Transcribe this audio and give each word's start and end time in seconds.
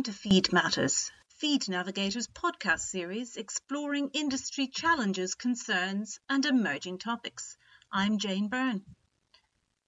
Welcome 0.00 0.14
to 0.14 0.18
Feed 0.18 0.50
Matters, 0.50 1.12
Feed 1.28 1.68
Navigator's 1.68 2.26
podcast 2.26 2.80
series 2.80 3.36
exploring 3.36 4.08
industry 4.14 4.66
challenges, 4.66 5.34
concerns, 5.34 6.18
and 6.26 6.46
emerging 6.46 6.96
topics. 6.96 7.58
I'm 7.92 8.16
Jane 8.16 8.48
Byrne. 8.48 8.82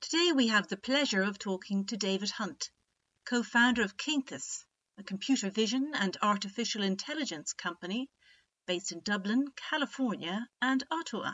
Today 0.02 0.32
we 0.32 0.48
have 0.48 0.68
the 0.68 0.76
pleasure 0.76 1.22
of 1.22 1.38
talking 1.38 1.86
to 1.86 1.96
David 1.96 2.28
Hunt, 2.28 2.70
co 3.24 3.42
founder 3.42 3.80
of 3.80 3.96
Cainthus, 3.96 4.66
a 4.98 5.02
computer 5.02 5.48
vision 5.48 5.92
and 5.94 6.14
artificial 6.20 6.82
intelligence 6.82 7.54
company 7.54 8.10
based 8.66 8.92
in 8.92 9.00
Dublin, 9.00 9.46
California, 9.56 10.46
and 10.60 10.84
Ottawa, 10.90 11.32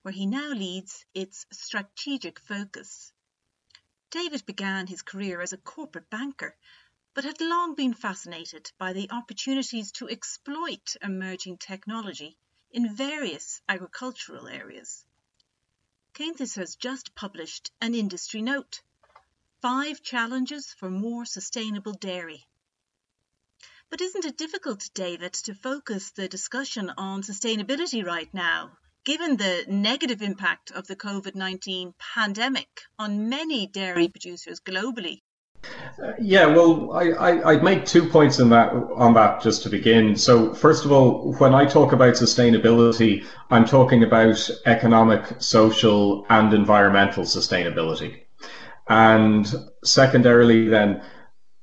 where 0.00 0.14
he 0.14 0.24
now 0.24 0.48
leads 0.48 1.04
its 1.12 1.44
strategic 1.52 2.40
focus. 2.40 3.12
David 4.10 4.46
began 4.46 4.86
his 4.86 5.02
career 5.02 5.42
as 5.42 5.52
a 5.52 5.58
corporate 5.58 6.08
banker 6.08 6.56
but 7.14 7.24
had 7.24 7.40
long 7.40 7.74
been 7.74 7.92
fascinated 7.92 8.72
by 8.78 8.92
the 8.94 9.10
opportunities 9.10 9.92
to 9.92 10.08
exploit 10.08 10.96
emerging 11.02 11.58
technology 11.58 12.38
in 12.70 12.96
various 12.96 13.60
agricultural 13.68 14.48
areas. 14.48 15.04
Cainthus 16.14 16.54
has 16.54 16.76
just 16.76 17.14
published 17.14 17.70
an 17.80 17.94
industry 17.94 18.40
note 18.40 18.80
Five 19.60 20.02
Challenges 20.02 20.72
for 20.72 20.90
More 20.90 21.24
Sustainable 21.26 21.92
Dairy. 21.92 22.46
But 23.90 24.00
isn't 24.00 24.24
it 24.24 24.38
difficult, 24.38 24.88
David, 24.94 25.34
to 25.34 25.54
focus 25.54 26.12
the 26.12 26.28
discussion 26.28 26.90
on 26.96 27.22
sustainability 27.22 28.04
right 28.04 28.32
now, 28.32 28.78
given 29.04 29.36
the 29.36 29.66
negative 29.68 30.22
impact 30.22 30.70
of 30.70 30.86
the 30.86 30.96
COVID 30.96 31.34
19 31.34 31.94
pandemic 31.98 32.82
on 32.98 33.28
many 33.28 33.66
dairy 33.66 34.08
producers 34.08 34.60
globally? 34.60 35.20
Uh, 36.02 36.12
yeah, 36.20 36.46
well, 36.46 36.92
I, 36.92 37.10
I, 37.10 37.54
would 37.54 37.62
make 37.62 37.84
two 37.84 38.08
points 38.08 38.40
in 38.40 38.48
that 38.48 38.72
on 38.72 39.14
that 39.14 39.40
just 39.40 39.62
to 39.62 39.68
begin. 39.68 40.16
So, 40.16 40.52
first 40.52 40.84
of 40.84 40.90
all, 40.90 41.34
when 41.34 41.54
I 41.54 41.64
talk 41.64 41.92
about 41.92 42.14
sustainability, 42.14 43.24
I'm 43.50 43.64
talking 43.64 44.02
about 44.02 44.50
economic, 44.66 45.24
social, 45.38 46.26
and 46.28 46.52
environmental 46.52 47.24
sustainability. 47.24 48.22
And 48.88 49.46
secondarily, 49.84 50.68
then, 50.68 51.02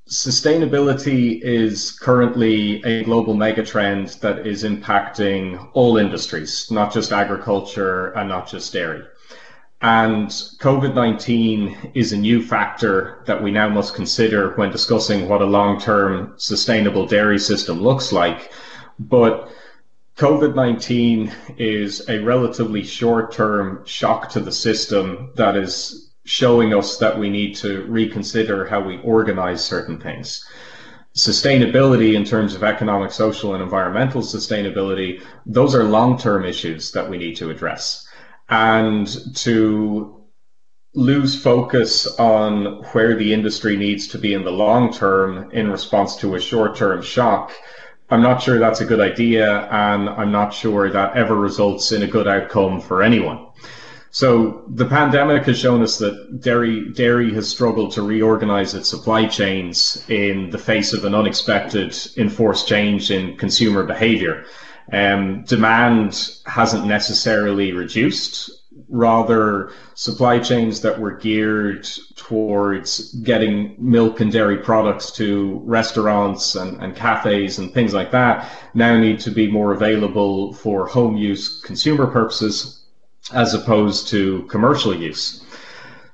sustainability 0.09 1.41
is 1.41 1.91
currently 1.91 2.81
a 2.83 3.03
global 3.03 3.35
megatrend 3.35 4.19
that 4.21 4.47
is 4.47 4.63
impacting 4.63 5.69
all 5.73 5.97
industries, 5.97 6.71
not 6.71 6.93
just 6.93 7.11
agriculture 7.11 8.07
and 8.13 8.29
not 8.29 8.47
just 8.47 8.71
dairy. 8.71 9.03
And 9.81 10.27
COVID 10.27 10.93
19 10.93 11.91
is 11.93 12.11
a 12.11 12.17
new 12.17 12.43
factor 12.43 13.23
that 13.27 13.41
we 13.41 13.49
now 13.49 13.69
must 13.69 13.95
consider 13.95 14.53
when 14.55 14.71
discussing 14.71 15.29
what 15.29 15.41
a 15.41 15.45
long 15.45 15.79
term 15.79 16.33
sustainable 16.35 17.05
dairy 17.05 17.39
system 17.39 17.81
looks 17.81 18.11
like. 18.11 18.51
But 18.99 19.49
COVID 20.17 20.53
19 20.53 21.31
is 21.57 22.09
a 22.09 22.19
relatively 22.19 22.83
short 22.83 23.31
term 23.31 23.85
shock 23.85 24.29
to 24.31 24.41
the 24.41 24.51
system 24.51 25.31
that 25.35 25.55
is 25.55 26.11
showing 26.25 26.73
us 26.73 26.97
that 26.97 27.17
we 27.17 27.29
need 27.29 27.55
to 27.55 27.83
reconsider 27.83 28.65
how 28.65 28.81
we 28.81 28.97
organize 28.97 29.63
certain 29.63 29.97
things. 29.97 30.45
Sustainability, 31.15 32.15
in 32.15 32.25
terms 32.25 32.53
of 32.53 32.65
economic, 32.65 33.13
social, 33.13 33.53
and 33.53 33.63
environmental 33.63 34.21
sustainability, 34.21 35.23
those 35.45 35.73
are 35.73 35.85
long 35.85 36.17
term 36.17 36.43
issues 36.43 36.91
that 36.91 37.09
we 37.09 37.17
need 37.17 37.37
to 37.37 37.49
address 37.49 38.08
and 38.49 39.35
to 39.35 40.15
lose 40.95 41.39
focus 41.41 42.07
on 42.19 42.83
where 42.93 43.15
the 43.15 43.33
industry 43.33 43.77
needs 43.77 44.07
to 44.07 44.17
be 44.17 44.33
in 44.33 44.43
the 44.43 44.51
long 44.51 44.91
term 44.91 45.51
in 45.51 45.69
response 45.69 46.15
to 46.17 46.35
a 46.35 46.39
short 46.39 46.75
term 46.75 47.01
shock. 47.01 47.51
I'm 48.09 48.23
not 48.23 48.41
sure 48.41 48.57
that's 48.57 48.81
a 48.81 48.85
good 48.85 48.99
idea, 48.99 49.67
and 49.69 50.09
I'm 50.09 50.31
not 50.31 50.51
sure 50.51 50.89
that 50.89 51.15
ever 51.15 51.35
results 51.35 51.91
in 51.91 52.01
a 52.01 52.07
good 52.07 52.27
outcome 52.27 52.81
for 52.81 53.03
anyone. 53.03 53.45
So 54.11 54.63
the 54.67 54.87
pandemic 54.87 55.43
has 55.43 55.59
shown 55.59 55.83
us 55.83 55.99
that 55.99 56.41
dairy 56.41 56.89
dairy 56.89 57.31
has 57.35 57.47
struggled 57.47 57.91
to 57.91 58.01
reorganize 58.01 58.73
its 58.73 58.89
supply 58.89 59.27
chains 59.27 60.03
in 60.09 60.49
the 60.49 60.57
face 60.57 60.93
of 60.93 61.05
an 61.05 61.13
unexpected 61.13 61.95
enforced 62.17 62.67
change 62.67 63.11
in 63.11 63.37
consumer 63.37 63.83
behavior. 63.83 64.45
Um, 64.91 65.43
demand 65.43 66.31
hasn't 66.45 66.85
necessarily 66.85 67.73
reduced. 67.73 68.49
Rather, 68.87 69.71
supply 69.93 70.39
chains 70.39 70.81
that 70.81 70.99
were 70.99 71.11
geared 71.11 71.87
towards 72.15 73.13
getting 73.15 73.75
milk 73.77 74.19
and 74.19 74.31
dairy 74.31 74.57
products 74.57 75.11
to 75.11 75.61
restaurants 75.65 76.55
and, 76.55 76.81
and 76.81 76.95
cafes 76.95 77.59
and 77.59 77.73
things 77.73 77.93
like 77.93 78.11
that 78.11 78.49
now 78.73 78.97
need 78.97 79.19
to 79.19 79.31
be 79.31 79.51
more 79.51 79.73
available 79.73 80.53
for 80.53 80.87
home 80.87 81.17
use 81.17 81.61
consumer 81.61 82.07
purposes 82.07 82.85
as 83.33 83.53
opposed 83.53 84.07
to 84.07 84.43
commercial 84.43 84.95
use. 84.95 85.43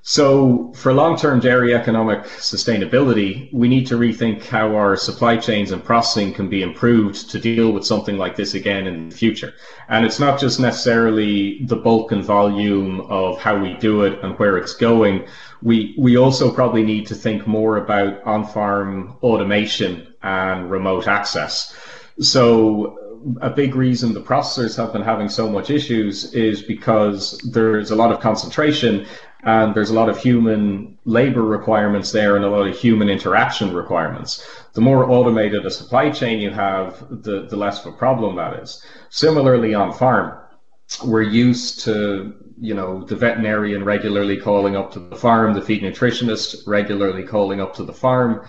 So, 0.07 0.71
for 0.75 0.93
long 0.93 1.17
term 1.17 1.39
dairy 1.39 1.73
economic 1.73 2.25
sustainability, 2.25 3.51
we 3.51 3.67
need 3.67 3.87
to 3.87 3.97
rethink 3.97 4.45
how 4.45 4.75
our 4.75 4.95
supply 4.95 5.35
chains 5.35 5.71
and 5.71 5.83
processing 5.83 6.31
can 6.31 6.47
be 6.47 6.61
improved 6.61 7.27
to 7.31 7.39
deal 7.39 7.71
with 7.71 7.83
something 7.83 8.15
like 8.15 8.35
this 8.35 8.53
again 8.53 8.85
in 8.85 9.09
the 9.09 9.15
future. 9.15 9.55
And 9.89 10.05
it's 10.05 10.19
not 10.19 10.39
just 10.39 10.59
necessarily 10.59 11.63
the 11.63 11.77
bulk 11.77 12.11
and 12.11 12.23
volume 12.23 13.01
of 13.09 13.39
how 13.39 13.57
we 13.57 13.73
do 13.77 14.03
it 14.03 14.23
and 14.23 14.37
where 14.37 14.57
it's 14.57 14.75
going. 14.75 15.25
We, 15.63 15.95
we 15.97 16.17
also 16.17 16.53
probably 16.53 16.83
need 16.83 17.07
to 17.07 17.15
think 17.15 17.47
more 17.47 17.77
about 17.77 18.23
on 18.25 18.45
farm 18.45 19.17
automation 19.23 20.13
and 20.21 20.69
remote 20.69 21.07
access. 21.07 21.75
So, 22.19 22.99
a 23.41 23.49
big 23.49 23.75
reason 23.75 24.13
the 24.13 24.21
processors 24.21 24.77
have 24.77 24.93
been 24.93 25.01
having 25.01 25.29
so 25.29 25.49
much 25.49 25.71
issues 25.71 26.33
is 26.35 26.61
because 26.61 27.39
there's 27.51 27.89
a 27.89 27.95
lot 27.95 28.11
of 28.11 28.19
concentration 28.19 29.07
and 29.45 29.75
there's 29.75 29.91
a 29.91 29.93
lot 29.93 30.09
of 30.09 30.17
human 30.17 30.97
labor 31.05 31.43
requirements 31.43 32.11
there 32.11 32.35
and 32.35 32.43
a 32.43 32.49
lot 32.49 32.67
of 32.67 32.75
human 32.75 33.09
interaction 33.09 33.73
requirements. 33.73 34.45
The 34.73 34.81
more 34.81 35.09
automated 35.09 35.65
a 35.65 35.71
supply 35.71 36.09
chain 36.09 36.39
you 36.39 36.49
have, 36.49 37.05
the, 37.23 37.45
the 37.47 37.55
less 37.55 37.85
of 37.85 37.93
a 37.93 37.97
problem 37.97 38.35
that 38.37 38.59
is. 38.59 38.83
Similarly, 39.09 39.75
on 39.75 39.93
farm, 39.93 40.39
we're 41.03 41.21
used 41.21 41.81
to 41.81 42.33
you 42.59 42.73
know 42.73 43.03
the 43.03 43.15
veterinarian 43.15 43.83
regularly 43.83 44.37
calling 44.37 44.75
up 44.75 44.91
to 44.93 44.99
the 44.99 45.15
farm, 45.15 45.53
the 45.53 45.61
feed 45.61 45.81
nutritionist 45.81 46.67
regularly 46.67 47.23
calling 47.23 47.61
up 47.61 47.75
to 47.75 47.83
the 47.83 47.93
farm. 47.93 48.47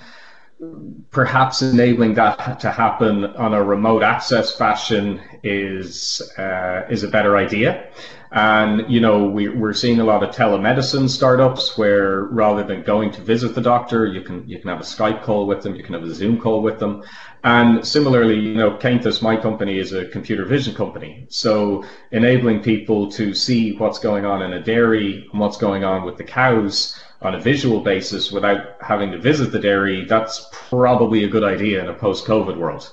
Perhaps 1.11 1.61
enabling 1.61 2.15
that 2.15 2.59
to 2.61 2.71
happen 2.71 3.25
on 3.25 3.53
a 3.53 3.63
remote 3.63 4.03
access 4.03 4.57
fashion 4.57 5.21
is 5.43 6.23
uh, 6.39 6.83
is 6.89 7.03
a 7.03 7.09
better 7.09 7.37
idea. 7.37 7.91
And, 8.33 8.91
you 8.91 9.01
know, 9.01 9.25
we, 9.25 9.49
we're 9.49 9.73
seeing 9.73 10.01
a 10.01 10.05
lot 10.05 10.23
of 10.23 10.35
telemedicine 10.35 11.09
startups 11.09 11.79
where 11.79 12.25
rather 12.25 12.65
than 12.65 12.83
going 12.83 13.13
to 13.13 13.21
visit 13.21 13.55
the 13.55 13.61
doctor, 13.61 14.07
you 14.07 14.21
can, 14.23 14.49
you 14.49 14.59
can 14.59 14.69
have 14.69 14.81
a 14.81 14.85
Skype 14.85 15.23
call 15.23 15.47
with 15.47 15.63
them, 15.63 15.77
you 15.77 15.83
can 15.83 15.95
have 15.95 16.03
a 16.03 16.15
Zoom 16.15 16.41
call 16.41 16.63
with 16.63 16.79
them. 16.79 17.03
And 17.45 17.87
similarly, 17.87 18.41
you 18.41 18.55
know, 18.55 18.77
Cainthus, 18.77 19.23
my 19.23 19.37
company, 19.37 19.79
is 19.79 19.93
a 19.93 20.07
computer 20.07 20.45
vision 20.45 20.75
company. 20.75 21.27
So 21.31 21.85
enabling 22.11 22.63
people 22.63 23.11
to 23.13 23.33
see 23.35 23.77
what's 23.77 24.01
going 24.01 24.25
on 24.25 24.43
in 24.43 24.53
a 24.53 24.63
dairy 24.63 25.29
and 25.31 25.41
what's 25.41 25.57
going 25.57 25.85
on 25.85 26.05
with 26.05 26.17
the 26.17 26.25
cows 26.25 27.01
on 27.23 27.35
a 27.35 27.41
visual 27.41 27.81
basis 27.81 28.31
without 28.31 28.77
having 28.81 29.13
to 29.13 29.19
visit 29.19 29.53
the 29.53 29.59
dairy, 29.59 30.05
that's 30.05 30.49
probably 30.53 31.25
a 31.25 31.29
good 31.29 31.45
idea 31.45 31.81
in 31.81 31.89
a 31.89 31.95
post-COVID 31.95 32.57
world. 32.57 32.93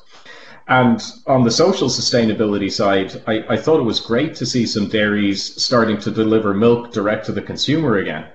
And 0.68 1.02
on 1.28 1.44
the 1.44 1.52
social 1.52 1.90
sustainability 1.90 2.72
side, 2.72 3.22
I, 3.28 3.44
I, 3.50 3.58
thought 3.58 3.82
it 3.82 3.84
was 3.84 4.00
great 4.00 4.34
to 4.36 4.46
see 4.46 4.66
some 4.66 4.88
dairies 4.88 5.62
starting 5.62 5.98
to 6.00 6.12
deliver 6.12 6.54
milk 6.54 6.94
direct 6.94 7.26
to 7.26 7.34
the 7.34 7.42
consumer 7.42 7.98
again. 7.98 8.28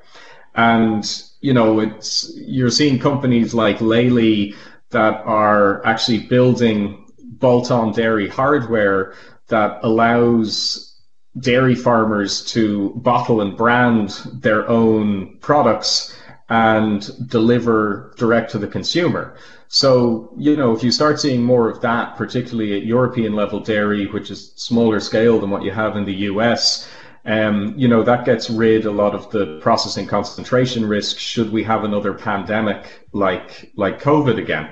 And, 0.54 1.04
you 1.40 1.54
know, 1.54 1.80
it's, 1.80 2.30
you're 2.36 2.70
seeing 2.70 2.98
companies 2.98 3.54
like 3.54 3.80
Lely 3.80 4.54
that 4.90 5.22
are 5.24 5.84
actually 5.86 6.20
building 6.26 7.06
bolt 7.18 7.70
on 7.70 7.92
dairy 7.92 8.28
hardware 8.28 9.14
that 9.48 9.78
allows 9.82 10.96
dairy 11.40 11.74
farmers 11.74 12.44
to 12.46 12.90
bottle 12.96 13.40
and 13.40 13.56
brand 13.56 14.10
their 14.34 14.68
own 14.68 15.38
products 15.40 16.14
and 16.48 17.28
deliver 17.28 18.14
direct 18.16 18.50
to 18.50 18.58
the 18.58 18.66
consumer. 18.66 19.36
So, 19.68 20.32
you 20.36 20.56
know, 20.56 20.74
if 20.74 20.82
you 20.82 20.90
start 20.90 21.20
seeing 21.20 21.42
more 21.42 21.68
of 21.68 21.82
that, 21.82 22.16
particularly 22.16 22.74
at 22.76 22.84
European 22.84 23.34
level 23.34 23.60
dairy, 23.60 24.06
which 24.06 24.30
is 24.30 24.52
smaller 24.56 24.98
scale 24.98 25.38
than 25.38 25.50
what 25.50 25.62
you 25.62 25.70
have 25.70 25.96
in 25.96 26.06
the 26.06 26.14
US, 26.30 26.88
um, 27.26 27.74
you 27.76 27.86
know, 27.86 28.02
that 28.02 28.24
gets 28.24 28.48
rid 28.48 28.86
a 28.86 28.90
lot 28.90 29.14
of 29.14 29.30
the 29.30 29.58
processing 29.60 30.06
concentration 30.06 30.88
risk 30.88 31.18
should 31.18 31.52
we 31.52 31.62
have 31.64 31.84
another 31.84 32.14
pandemic 32.14 33.06
like 33.12 33.70
like 33.76 34.00
COVID 34.00 34.38
again. 34.38 34.70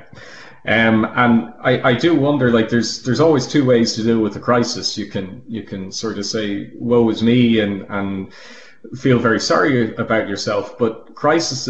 Um, 0.66 1.04
and 1.14 1.52
I, 1.60 1.90
I 1.90 1.94
do 1.94 2.14
wonder, 2.14 2.50
like, 2.50 2.70
there's 2.70 3.02
there's 3.02 3.20
always 3.20 3.46
two 3.46 3.64
ways 3.64 3.94
to 3.94 4.02
deal 4.02 4.20
with 4.20 4.34
a 4.36 4.40
crisis. 4.40 4.96
You 4.96 5.06
can 5.06 5.42
you 5.46 5.62
can 5.62 5.92
sort 5.92 6.18
of 6.18 6.24
say, 6.24 6.70
"Woe 6.74 7.08
is 7.10 7.22
me," 7.22 7.60
and 7.60 7.82
and 7.90 8.32
feel 8.94 9.18
very 9.18 9.40
sorry 9.40 9.94
about 9.96 10.28
yourself. 10.28 10.78
But 10.78 11.14
crises 11.14 11.66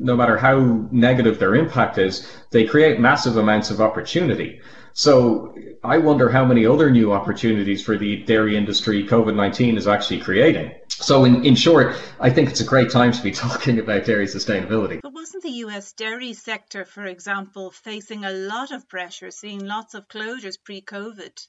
no 0.00 0.16
matter 0.16 0.36
how 0.36 0.88
negative 0.90 1.38
their 1.38 1.54
impact 1.54 1.98
is, 1.98 2.26
they 2.50 2.64
create 2.64 2.98
massive 2.98 3.36
amounts 3.36 3.70
of 3.70 3.80
opportunity. 3.80 4.60
So 4.94 5.54
I 5.84 5.98
wonder 5.98 6.28
how 6.30 6.44
many 6.44 6.66
other 6.66 6.90
new 6.90 7.12
opportunities 7.12 7.82
for 7.82 7.96
the 7.96 8.24
dairy 8.24 8.56
industry 8.56 9.06
COVID 9.06 9.36
19 9.36 9.76
is 9.76 9.86
actually 9.86 10.20
creating. 10.20 10.72
So, 10.88 11.24
in, 11.24 11.44
in 11.44 11.54
short, 11.54 11.96
I 12.18 12.28
think 12.28 12.50
it's 12.50 12.60
a 12.60 12.64
great 12.64 12.90
time 12.90 13.12
to 13.12 13.22
be 13.22 13.30
talking 13.44 13.78
about 13.78 14.04
dairy 14.04 14.26
sustainability. 14.26 15.00
But 15.02 15.14
wasn't 15.14 15.42
the 15.42 15.64
US 15.64 15.92
dairy 15.92 16.32
sector, 16.34 16.84
for 16.84 17.06
example, 17.06 17.70
facing 17.70 18.24
a 18.24 18.32
lot 18.32 18.72
of 18.72 18.88
pressure, 18.88 19.30
seeing 19.30 19.64
lots 19.64 19.94
of 19.94 20.08
closures 20.08 20.56
pre 20.62 20.82
COVID? 20.82 21.46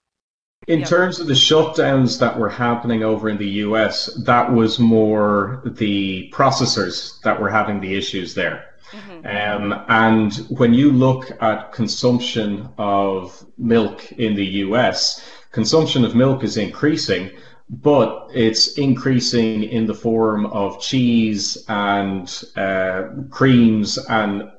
In 0.68 0.84
terms 0.84 1.20
of 1.20 1.26
the 1.26 1.34
shutdowns 1.34 2.20
that 2.20 2.38
were 2.38 2.50
happening 2.50 3.02
over 3.04 3.30
in 3.30 3.38
the 3.40 3.50
US, 3.66 4.14
that 4.26 4.54
was 4.54 4.78
more 4.78 5.64
the 5.66 6.32
processors 6.32 7.20
that 7.24 7.42
were 7.42 7.50
having 7.50 7.80
the 7.80 7.96
issues 7.96 8.36
there. 8.36 8.66
Mm-hmm. 8.92 9.64
Um, 9.64 9.86
and 9.88 10.34
when 10.60 10.76
you 10.76 10.92
look 10.92 11.32
at 11.42 11.72
consumption 11.72 12.70
of 12.78 13.44
milk 13.58 14.12
in 14.12 14.36
the 14.36 14.46
US, 14.68 15.26
consumption 15.52 16.06
of 16.06 16.14
milk 16.14 16.44
is 16.44 16.58
increasing, 16.58 17.32
but 17.68 18.30
it's 18.32 18.78
increasing 18.78 19.64
in 19.64 19.88
the 19.88 19.96
form 19.96 20.46
of 20.46 20.80
cheese 20.80 21.66
and 21.70 22.44
uh, 22.56 23.04
creams 23.32 23.98
and 24.10 24.52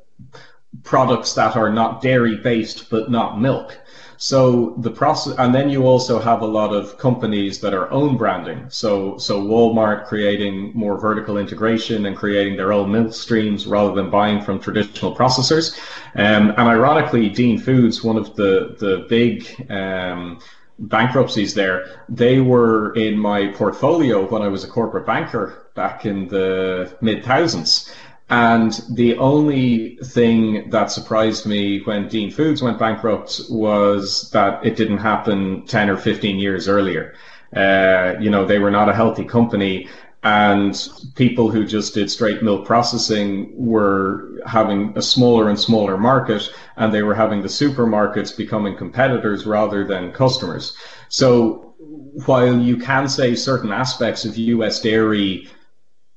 products 0.82 1.34
that 1.34 1.54
are 1.54 1.70
not 1.70 2.02
dairy 2.02 2.38
based 2.38 2.90
but 2.90 3.08
not 3.08 3.40
milk. 3.40 3.78
So 4.22 4.76
the 4.78 4.90
process, 4.90 5.34
and 5.36 5.52
then 5.52 5.68
you 5.68 5.84
also 5.84 6.20
have 6.20 6.42
a 6.42 6.46
lot 6.46 6.72
of 6.72 6.96
companies 6.96 7.58
that 7.58 7.74
are 7.74 7.90
own 7.90 8.16
branding. 8.16 8.66
So 8.68 9.18
so 9.18 9.42
Walmart 9.42 10.06
creating 10.06 10.70
more 10.74 10.96
vertical 10.96 11.38
integration 11.38 12.06
and 12.06 12.16
creating 12.16 12.56
their 12.56 12.72
own 12.72 12.92
milk 12.92 13.14
streams 13.14 13.66
rather 13.66 13.92
than 13.92 14.10
buying 14.10 14.40
from 14.40 14.60
traditional 14.60 15.12
processors. 15.16 15.76
Um, 16.14 16.50
and 16.50 16.68
ironically, 16.76 17.30
Dean 17.30 17.58
Foods, 17.58 18.04
one 18.04 18.16
of 18.16 18.36
the 18.36 18.76
the 18.78 19.06
big 19.08 19.68
um, 19.68 20.38
bankruptcies 20.78 21.52
there, 21.54 22.04
they 22.08 22.38
were 22.38 22.94
in 22.94 23.18
my 23.18 23.48
portfolio 23.48 24.24
when 24.30 24.40
I 24.40 24.46
was 24.46 24.62
a 24.62 24.68
corporate 24.68 25.04
banker 25.04 25.66
back 25.74 26.06
in 26.06 26.28
the 26.28 26.96
mid 27.00 27.24
thousands. 27.24 27.92
And 28.32 28.72
the 28.88 29.18
only 29.18 29.96
thing 29.96 30.70
that 30.70 30.90
surprised 30.90 31.44
me 31.44 31.82
when 31.82 32.08
Dean 32.08 32.30
Foods 32.30 32.62
went 32.62 32.78
bankrupt 32.78 33.42
was 33.50 34.30
that 34.30 34.64
it 34.64 34.74
didn't 34.74 34.98
happen 34.98 35.66
10 35.66 35.90
or 35.90 35.98
15 35.98 36.38
years 36.38 36.66
earlier. 36.66 37.12
Uh, 37.54 38.14
you 38.18 38.30
know, 38.30 38.46
they 38.46 38.58
were 38.58 38.70
not 38.70 38.88
a 38.88 38.94
healthy 38.94 39.26
company 39.26 39.86
and 40.22 40.88
people 41.14 41.50
who 41.50 41.66
just 41.66 41.92
did 41.92 42.10
straight 42.10 42.42
milk 42.42 42.64
processing 42.64 43.52
were 43.54 44.40
having 44.46 44.96
a 44.96 45.02
smaller 45.02 45.50
and 45.50 45.60
smaller 45.60 45.98
market 45.98 46.48
and 46.76 46.90
they 46.90 47.02
were 47.02 47.14
having 47.14 47.42
the 47.42 47.48
supermarkets 47.48 48.34
becoming 48.34 48.74
competitors 48.78 49.44
rather 49.44 49.84
than 49.86 50.10
customers. 50.10 50.74
So 51.10 51.74
while 52.24 52.58
you 52.58 52.78
can 52.78 53.10
say 53.10 53.34
certain 53.34 53.72
aspects 53.72 54.24
of 54.24 54.38
US 54.38 54.80
dairy 54.80 55.50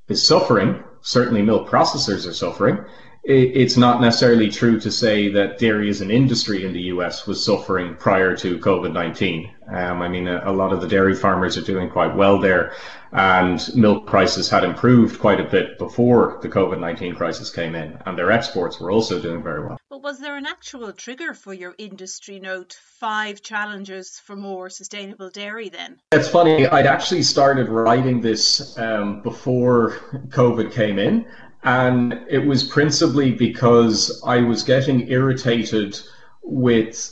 is 0.08 0.26
suffering, 0.26 0.82
certainly 1.06 1.42
milk 1.44 1.70
processors 1.70 2.28
are 2.28 2.34
suffering. 2.34 2.84
It's 3.28 3.76
not 3.76 4.02
necessarily 4.02 4.52
true 4.52 4.80
to 4.80 4.92
say 4.92 5.30
that 5.30 5.58
dairy 5.58 5.90
as 5.90 6.00
an 6.00 6.12
industry 6.12 6.64
in 6.64 6.74
the 6.74 6.82
US 6.94 7.26
was 7.26 7.44
suffering 7.44 7.96
prior 7.96 8.38
to 8.38 8.60
COVID 8.60 8.94
19. 8.94 9.52
Um, 9.68 10.04
I 10.04 10.08
mean, 10.08 10.28
a, 10.28 10.44
a, 10.46 10.54
lot 10.54 10.72
of 10.72 10.80
the 10.80 10.88
dairy 10.88 11.16
farmers 11.16 11.58
are 11.58 11.64
doing 11.64 11.90
quite 11.90 12.16
well 12.16 12.38
there, 12.38 12.74
and 13.12 13.60
milk 13.76 14.06
prices 14.06 14.48
had 14.48 14.64
improved 14.64 15.20
quite 15.20 15.40
a 15.40 15.44
bit 15.44 15.80
before 15.80 16.38
the 16.44 16.50
COVID 16.50 16.80
19 16.80 17.16
crisis 17.16 17.50
came 17.50 17.74
in, 17.74 17.98
and 18.06 18.16
their 18.16 18.32
exports 18.32 18.80
were 18.80 18.92
also 18.92 19.20
doing 19.20 19.42
very 19.42 19.66
well. 19.66 19.80
But 19.90 20.04
was 20.04 20.20
there 20.20 20.38
an 20.38 20.46
actual 20.46 20.94
trigger 20.94 21.34
for 21.34 21.52
your 21.52 21.74
industry 21.80 22.40
note, 22.40 22.78
five 23.00 23.42
challenges 23.42 24.22
for 24.24 24.36
more 24.36 24.70
sustainable 24.70 25.32
dairy 25.32 25.70
then? 25.70 25.98
It's 26.12 26.28
funny, 26.28 26.68
I'd 26.68 26.86
actually 26.86 27.24
started 27.24 27.70
writing 27.70 28.22
this 28.22 28.78
um, 28.78 29.24
before 29.24 29.94
COVID 30.30 30.72
came 30.72 31.00
in, 31.00 31.26
and 31.66 32.22
it 32.30 32.46
was 32.46 32.64
principally 32.64 33.32
because 33.32 34.22
I 34.26 34.38
was 34.42 34.62
getting 34.62 35.10
irritated 35.10 36.00
with 36.44 37.12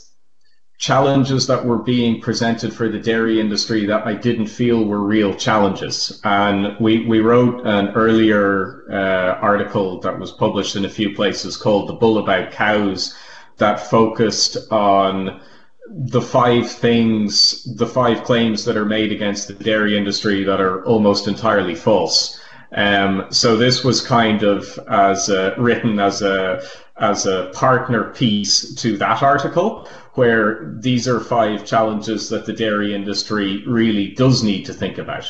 challenges 0.78 1.46
that 1.48 1.64
were 1.64 1.78
being 1.78 2.20
presented 2.20 2.72
for 2.72 2.88
the 2.88 2.98
dairy 2.98 3.40
industry 3.40 3.84
that 3.86 4.06
I 4.06 4.14
didn't 4.14 4.46
feel 4.46 4.84
were 4.84 5.02
real 5.02 5.34
challenges. 5.34 6.20
And 6.22 6.76
we, 6.78 7.04
we 7.06 7.20
wrote 7.20 7.66
an 7.66 7.88
earlier 7.94 8.84
uh, 8.90 9.38
article 9.40 10.00
that 10.00 10.18
was 10.18 10.30
published 10.30 10.76
in 10.76 10.84
a 10.84 10.90
few 10.90 11.14
places 11.14 11.56
called 11.56 11.88
The 11.88 11.94
Bull 11.94 12.18
About 12.18 12.52
Cows 12.52 13.16
that 13.56 13.88
focused 13.88 14.56
on 14.70 15.40
the 15.88 16.22
five 16.22 16.70
things, 16.70 17.64
the 17.76 17.86
five 17.86 18.22
claims 18.22 18.64
that 18.64 18.76
are 18.76 18.84
made 18.84 19.10
against 19.10 19.48
the 19.48 19.54
dairy 19.54 19.96
industry 19.96 20.44
that 20.44 20.60
are 20.60 20.84
almost 20.84 21.26
entirely 21.26 21.74
false. 21.74 22.40
Um, 22.74 23.26
so 23.30 23.56
this 23.56 23.84
was 23.84 24.00
kind 24.00 24.42
of 24.42 24.78
as 24.88 25.28
a, 25.28 25.54
written 25.58 26.00
as 26.00 26.22
a 26.22 26.62
as 26.96 27.26
a 27.26 27.50
partner 27.52 28.12
piece 28.12 28.72
to 28.76 28.96
that 28.98 29.22
article, 29.22 29.88
where 30.14 30.72
these 30.78 31.08
are 31.08 31.18
five 31.18 31.64
challenges 31.64 32.28
that 32.28 32.46
the 32.46 32.52
dairy 32.52 32.94
industry 32.94 33.64
really 33.66 34.08
does 34.14 34.44
need 34.44 34.64
to 34.66 34.72
think 34.72 34.98
about. 34.98 35.28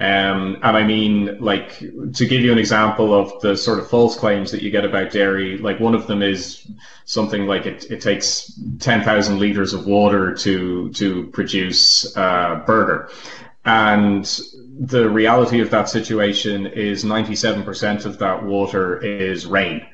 Um, 0.00 0.56
and 0.62 0.76
I 0.76 0.82
mean, 0.84 1.38
like, 1.38 1.78
to 1.78 2.26
give 2.26 2.42
you 2.42 2.50
an 2.50 2.58
example 2.58 3.14
of 3.14 3.40
the 3.42 3.56
sort 3.56 3.78
of 3.78 3.88
false 3.88 4.16
claims 4.16 4.50
that 4.50 4.60
you 4.60 4.70
get 4.70 4.84
about 4.84 5.12
dairy, 5.12 5.56
like 5.58 5.78
one 5.78 5.94
of 5.94 6.08
them 6.08 6.20
is 6.20 6.66
something 7.04 7.46
like 7.46 7.66
it, 7.66 7.88
it 7.92 8.00
takes 8.00 8.58
10,000 8.80 9.38
liters 9.38 9.72
of 9.72 9.86
water 9.86 10.34
to, 10.34 10.90
to 10.94 11.28
produce 11.28 12.16
a 12.16 12.64
burger. 12.66 13.08
And 13.64 14.24
the 14.78 15.08
reality 15.08 15.60
of 15.60 15.70
that 15.70 15.88
situation 15.88 16.66
is 16.66 17.04
97% 17.04 18.04
of 18.04 18.18
that 18.18 18.44
water 18.44 18.98
is 19.02 19.46
rain. 19.46 19.86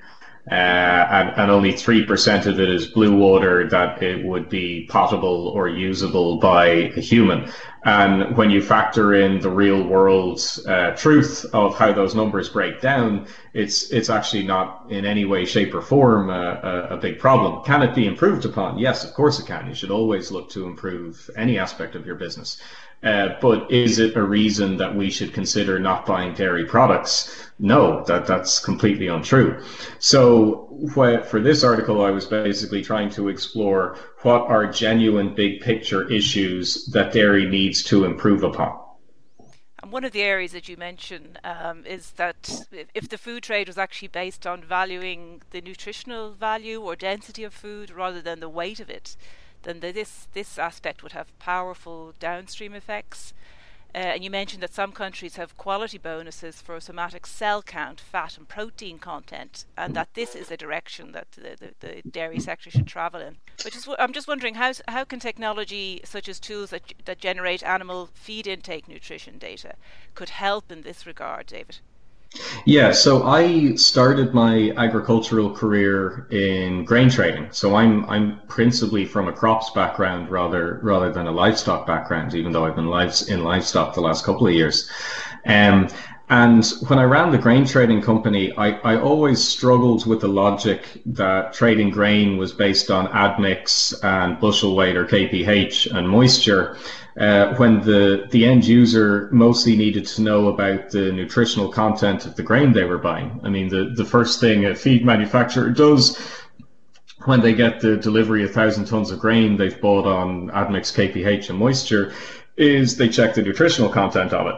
Uh, 0.50 0.54
and, 0.54 1.28
and, 1.36 1.50
only 1.50 1.72
3% 1.72 2.46
of 2.46 2.58
it 2.58 2.68
is 2.68 2.86
blue 2.86 3.14
water 3.14 3.68
that 3.68 4.02
it 4.02 4.24
would 4.24 4.48
be 4.48 4.86
potable 4.90 5.48
or 5.48 5.68
usable 5.68 6.38
by 6.38 6.66
a 6.66 7.00
human. 7.00 7.52
And 7.84 8.36
when 8.36 8.50
you 8.50 8.62
factor 8.62 9.14
in 9.14 9.40
the 9.40 9.50
real 9.50 9.82
world 9.86 10.40
uh, 10.66 10.92
truth 10.96 11.46
of 11.52 11.76
how 11.76 11.92
those 11.92 12.14
numbers 12.14 12.48
break 12.48 12.80
down, 12.80 13.26
it's 13.52 13.90
it's 13.90 14.10
actually 14.10 14.42
not 14.42 14.86
in 14.90 15.04
any 15.04 15.24
way, 15.24 15.44
shape, 15.44 15.74
or 15.74 15.82
form 15.82 16.30
a, 16.30 16.88
a, 16.90 16.94
a 16.94 16.96
big 16.96 17.18
problem. 17.18 17.62
Can 17.64 17.82
it 17.82 17.94
be 17.94 18.06
improved 18.06 18.44
upon? 18.44 18.78
Yes, 18.78 19.04
of 19.04 19.14
course 19.14 19.38
it 19.38 19.46
can. 19.46 19.68
You 19.68 19.74
should 19.74 19.90
always 19.90 20.30
look 20.30 20.50
to 20.50 20.66
improve 20.66 21.30
any 21.36 21.58
aspect 21.58 21.94
of 21.94 22.06
your 22.06 22.16
business. 22.16 22.60
Uh, 23.02 23.30
but 23.40 23.70
is 23.70 23.98
it 23.98 24.14
a 24.14 24.22
reason 24.22 24.76
that 24.76 24.94
we 24.94 25.10
should 25.10 25.32
consider 25.32 25.78
not 25.78 26.04
buying 26.04 26.34
dairy 26.34 26.66
products? 26.66 27.50
No, 27.58 28.04
that 28.04 28.26
that's 28.26 28.60
completely 28.60 29.06
untrue. 29.08 29.62
So 29.98 30.68
for 30.92 31.40
this 31.40 31.64
article, 31.64 32.04
I 32.04 32.10
was 32.10 32.26
basically 32.26 32.82
trying 32.82 33.08
to 33.10 33.28
explore 33.28 33.96
what 34.22 34.42
are 34.42 34.66
genuine 34.66 35.34
big 35.34 35.62
picture 35.62 36.10
issues 36.10 36.86
that 36.86 37.12
dairy 37.12 37.46
needs 37.46 37.82
to 37.84 38.04
improve 38.04 38.42
upon. 38.42 38.78
And 39.82 39.92
one 39.92 40.04
of 40.04 40.12
the 40.12 40.22
areas 40.22 40.52
that 40.52 40.68
you 40.68 40.76
mentioned 40.76 41.38
um, 41.42 41.86
is 41.86 42.10
that 42.12 42.66
if 42.94 43.08
the 43.08 43.16
food 43.16 43.42
trade 43.42 43.66
was 43.66 43.78
actually 43.78 44.08
based 44.08 44.46
on 44.46 44.62
valuing 44.62 45.40
the 45.52 45.62
nutritional 45.62 46.32
value 46.32 46.82
or 46.82 46.96
density 46.96 47.44
of 47.44 47.54
food 47.54 47.90
rather 47.90 48.20
than 48.20 48.40
the 48.40 48.48
weight 48.48 48.78
of 48.78 48.90
it, 48.90 49.16
then 49.62 49.80
this 49.80 50.28
this 50.32 50.58
aspect 50.58 51.02
would 51.02 51.12
have 51.12 51.38
powerful 51.38 52.14
downstream 52.18 52.74
effects. 52.74 53.34
Uh, 53.92 53.98
and 53.98 54.22
you 54.22 54.30
mentioned 54.30 54.62
that 54.62 54.72
some 54.72 54.92
countries 54.92 55.34
have 55.34 55.56
quality 55.56 55.98
bonuses 55.98 56.62
for 56.62 56.78
somatic 56.78 57.26
cell 57.26 57.60
count, 57.60 58.00
fat, 58.00 58.38
and 58.38 58.48
protein 58.48 59.00
content, 59.00 59.64
and 59.76 59.94
that 59.96 60.14
this 60.14 60.36
is 60.36 60.46
the 60.46 60.56
direction 60.56 61.10
that 61.10 61.26
the, 61.32 61.56
the, 61.58 61.74
the 61.80 62.08
dairy 62.08 62.38
sector 62.38 62.70
should 62.70 62.86
travel 62.86 63.20
in. 63.20 63.38
But 63.64 63.72
just, 63.72 63.88
I'm 63.98 64.12
just 64.12 64.28
wondering 64.28 64.54
how 64.54 64.72
how 64.86 65.04
can 65.04 65.18
technology 65.18 66.00
such 66.04 66.28
as 66.28 66.38
tools 66.38 66.70
that 66.70 66.82
that 67.04 67.18
generate 67.18 67.64
animal 67.64 68.10
feed 68.14 68.46
intake 68.46 68.86
nutrition 68.86 69.38
data 69.38 69.74
could 70.14 70.30
help 70.30 70.70
in 70.70 70.82
this 70.82 71.04
regard, 71.04 71.46
David? 71.46 71.80
Yeah, 72.64 72.92
so 72.92 73.24
I 73.26 73.74
started 73.74 74.32
my 74.32 74.72
agricultural 74.76 75.50
career 75.50 76.28
in 76.30 76.84
grain 76.84 77.10
trading. 77.10 77.48
So 77.50 77.74
I'm 77.74 78.08
I'm 78.08 78.40
principally 78.46 79.04
from 79.04 79.26
a 79.28 79.32
crops 79.32 79.70
background 79.70 80.30
rather 80.30 80.78
rather 80.82 81.12
than 81.12 81.26
a 81.26 81.32
livestock 81.32 81.86
background, 81.86 82.34
even 82.34 82.52
though 82.52 82.64
I've 82.64 82.76
been 82.76 82.86
lives 82.86 83.28
in 83.28 83.42
livestock 83.42 83.94
the 83.94 84.00
last 84.00 84.24
couple 84.24 84.46
of 84.46 84.52
years. 84.52 84.88
Um, 85.44 85.88
and 86.28 86.64
when 86.86 87.00
I 87.00 87.02
ran 87.02 87.32
the 87.32 87.38
grain 87.38 87.66
trading 87.66 88.00
company, 88.00 88.56
I, 88.56 88.74
I 88.92 89.00
always 89.00 89.42
struggled 89.42 90.06
with 90.06 90.20
the 90.20 90.28
logic 90.28 91.02
that 91.06 91.52
trading 91.52 91.90
grain 91.90 92.36
was 92.36 92.52
based 92.52 92.88
on 92.88 93.08
admix 93.08 93.92
and 94.04 94.38
bushel 94.38 94.76
weight 94.76 94.96
or 94.96 95.04
kph 95.04 95.90
and 95.92 96.08
moisture 96.08 96.76
uh, 97.18 97.54
when 97.56 97.80
the, 97.80 98.28
the 98.30 98.46
end 98.46 98.66
user 98.66 99.28
mostly 99.32 99.76
needed 99.76 100.06
to 100.06 100.22
know 100.22 100.48
about 100.48 100.90
the 100.90 101.12
nutritional 101.12 101.70
content 101.70 102.26
of 102.26 102.36
the 102.36 102.42
grain 102.42 102.72
they 102.72 102.84
were 102.84 102.98
buying. 102.98 103.40
I 103.42 103.48
mean, 103.48 103.68
the, 103.68 103.92
the 103.96 104.04
first 104.04 104.40
thing 104.40 104.66
a 104.66 104.74
feed 104.74 105.04
manufacturer 105.04 105.70
does 105.70 106.18
when 107.24 107.40
they 107.40 107.52
get 107.52 107.80
the 107.80 107.96
delivery 107.96 108.44
of 108.44 108.52
thousand 108.52 108.86
tons 108.86 109.10
of 109.10 109.18
grain 109.18 109.56
they've 109.56 109.80
bought 109.80 110.06
on 110.06 110.48
admix 110.50 110.90
kph 110.90 111.50
and 111.50 111.58
moisture 111.58 112.12
is 112.56 112.96
they 112.96 113.08
check 113.08 113.34
the 113.34 113.42
nutritional 113.42 113.90
content 113.90 114.32
of 114.32 114.46
it. 114.46 114.54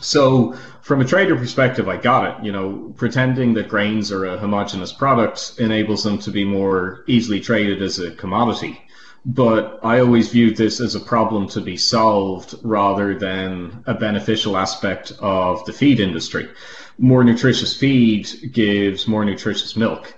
So 0.00 0.52
from 0.82 1.00
a 1.00 1.04
trader 1.04 1.36
perspective 1.36 1.88
i 1.88 1.96
got 1.96 2.24
it. 2.24 2.44
You 2.44 2.52
know 2.52 2.94
pretending 2.96 3.54
that 3.54 3.68
grains 3.68 4.12
are 4.12 4.26
a 4.26 4.38
homogenous 4.38 4.92
product 4.92 5.54
enables 5.58 6.02
them 6.02 6.18
to 6.18 6.30
be 6.30 6.44
more 6.44 7.04
easily 7.06 7.40
traded 7.40 7.80
as 7.80 7.98
a 7.98 8.10
commodity 8.10 8.85
but 9.26 9.80
I 9.82 9.98
always 9.98 10.28
viewed 10.28 10.56
this 10.56 10.80
as 10.80 10.94
a 10.94 11.00
problem 11.00 11.48
to 11.48 11.60
be 11.60 11.76
solved 11.76 12.54
rather 12.62 13.18
than 13.18 13.82
a 13.84 13.92
beneficial 13.92 14.56
aspect 14.56 15.12
of 15.18 15.64
the 15.64 15.72
feed 15.72 15.98
industry. 15.98 16.48
More 16.96 17.24
nutritious 17.24 17.76
feed 17.76 18.52
gives 18.52 19.08
more 19.08 19.24
nutritious 19.24 19.74
milk. 19.74 20.14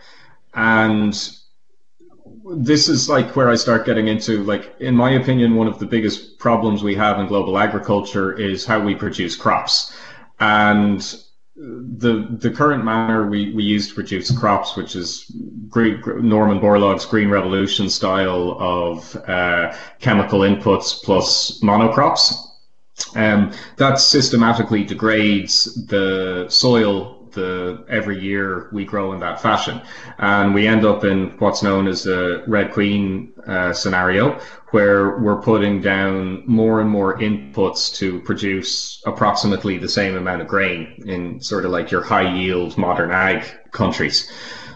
And 0.53 1.15
this 2.55 2.91
is 2.91 3.09
like 3.09 3.35
where 3.35 3.49
I 3.49 3.55
start 3.55 3.87
getting 3.87 4.09
into, 4.09 4.45
like, 4.45 4.75
in 4.79 4.95
my 4.95 5.13
opinion, 5.13 5.55
one 5.55 5.69
of 5.69 5.79
the 5.79 5.87
biggest 5.87 6.39
problems 6.39 6.83
we 6.83 6.95
have 6.97 7.19
in 7.19 7.29
global 7.29 7.57
agriculture 7.57 8.39
is 8.39 8.67
how 8.67 8.79
we 8.79 8.95
produce 8.95 9.37
crops. 9.37 9.91
And 10.39 11.03
the 11.59 12.29
the 12.39 12.51
current 12.51 12.85
manner 12.85 13.29
we, 13.29 13.53
we 13.53 13.65
use 13.65 13.89
to 13.89 13.95
produce 13.95 14.37
crops, 14.37 14.77
which 14.77 14.95
is 14.95 15.31
great, 15.69 16.07
Norman 16.07 16.61
Borlaug's 16.61 17.05
Green 17.05 17.31
Revolution 17.31 17.91
style 17.91 18.57
of 18.61 19.17
uh, 19.29 19.75
chemical 19.99 20.41
inputs 20.41 21.03
plus 21.03 21.61
monocrops, 21.61 22.33
um, 23.17 23.53
that 23.77 23.99
systematically 23.99 24.85
degrades 24.85 25.87
the 25.87 26.47
soil 26.49 27.18
the 27.39 27.85
every 27.99 28.19
year 28.31 28.69
we 28.73 28.85
grow 28.85 29.13
in 29.15 29.21
that 29.21 29.41
fashion, 29.41 29.81
and 30.19 30.55
we 30.55 30.67
end 30.67 30.85
up 30.85 31.05
in 31.05 31.19
what's 31.39 31.63
known 31.63 31.87
as 31.87 32.07
a 32.07 32.43
red 32.47 32.73
queen 32.73 33.33
uh, 33.47 33.73
scenario, 33.73 34.39
where 34.73 35.19
we're 35.19 35.43
putting 35.51 35.81
down 35.81 36.43
more 36.47 36.81
and 36.83 36.91
more 36.91 37.19
inputs 37.19 37.95
to 38.01 38.21
produce 38.29 39.03
approximately 39.07 39.79
the 39.79 39.89
same 39.89 40.15
amount 40.17 40.43
of 40.43 40.49
grain 40.49 40.81
in 41.07 41.41
sort 41.41 41.65
of 41.65 41.71
like 41.71 41.91
your 41.91 42.03
high 42.03 42.29
yield 42.41 42.77
modern 42.77 43.11
ag 43.11 43.41
countries. 43.73 44.31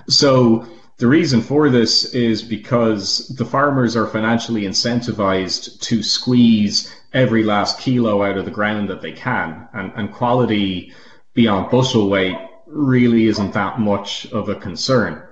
So 0.09 0.67
the 0.99 1.09
reason 1.19 1.41
for 1.41 1.69
this 1.69 2.15
is 2.15 2.43
because 2.43 3.29
the 3.37 3.45
farmers 3.45 3.97
are 3.97 4.07
financially 4.07 4.63
incentivized 4.63 5.81
to 5.81 6.03
squeeze 6.03 6.95
every 7.13 7.45
last 7.45 7.79
kilo 7.81 8.23
out 8.23 8.39
of 8.39 8.45
the 8.45 8.51
ground 8.51 8.89
that 8.89 9.03
they 9.03 9.13
can, 9.13 9.69
and, 9.75 9.93
and 9.97 10.13
quality 10.13 10.93
beyond 11.35 11.71
bushel 11.71 12.09
weight 12.09 12.37
really 12.73 13.27
isn't 13.27 13.53
that 13.53 13.79
much 13.79 14.31
of 14.33 14.49
a 14.49 14.55
concern. 14.55 15.23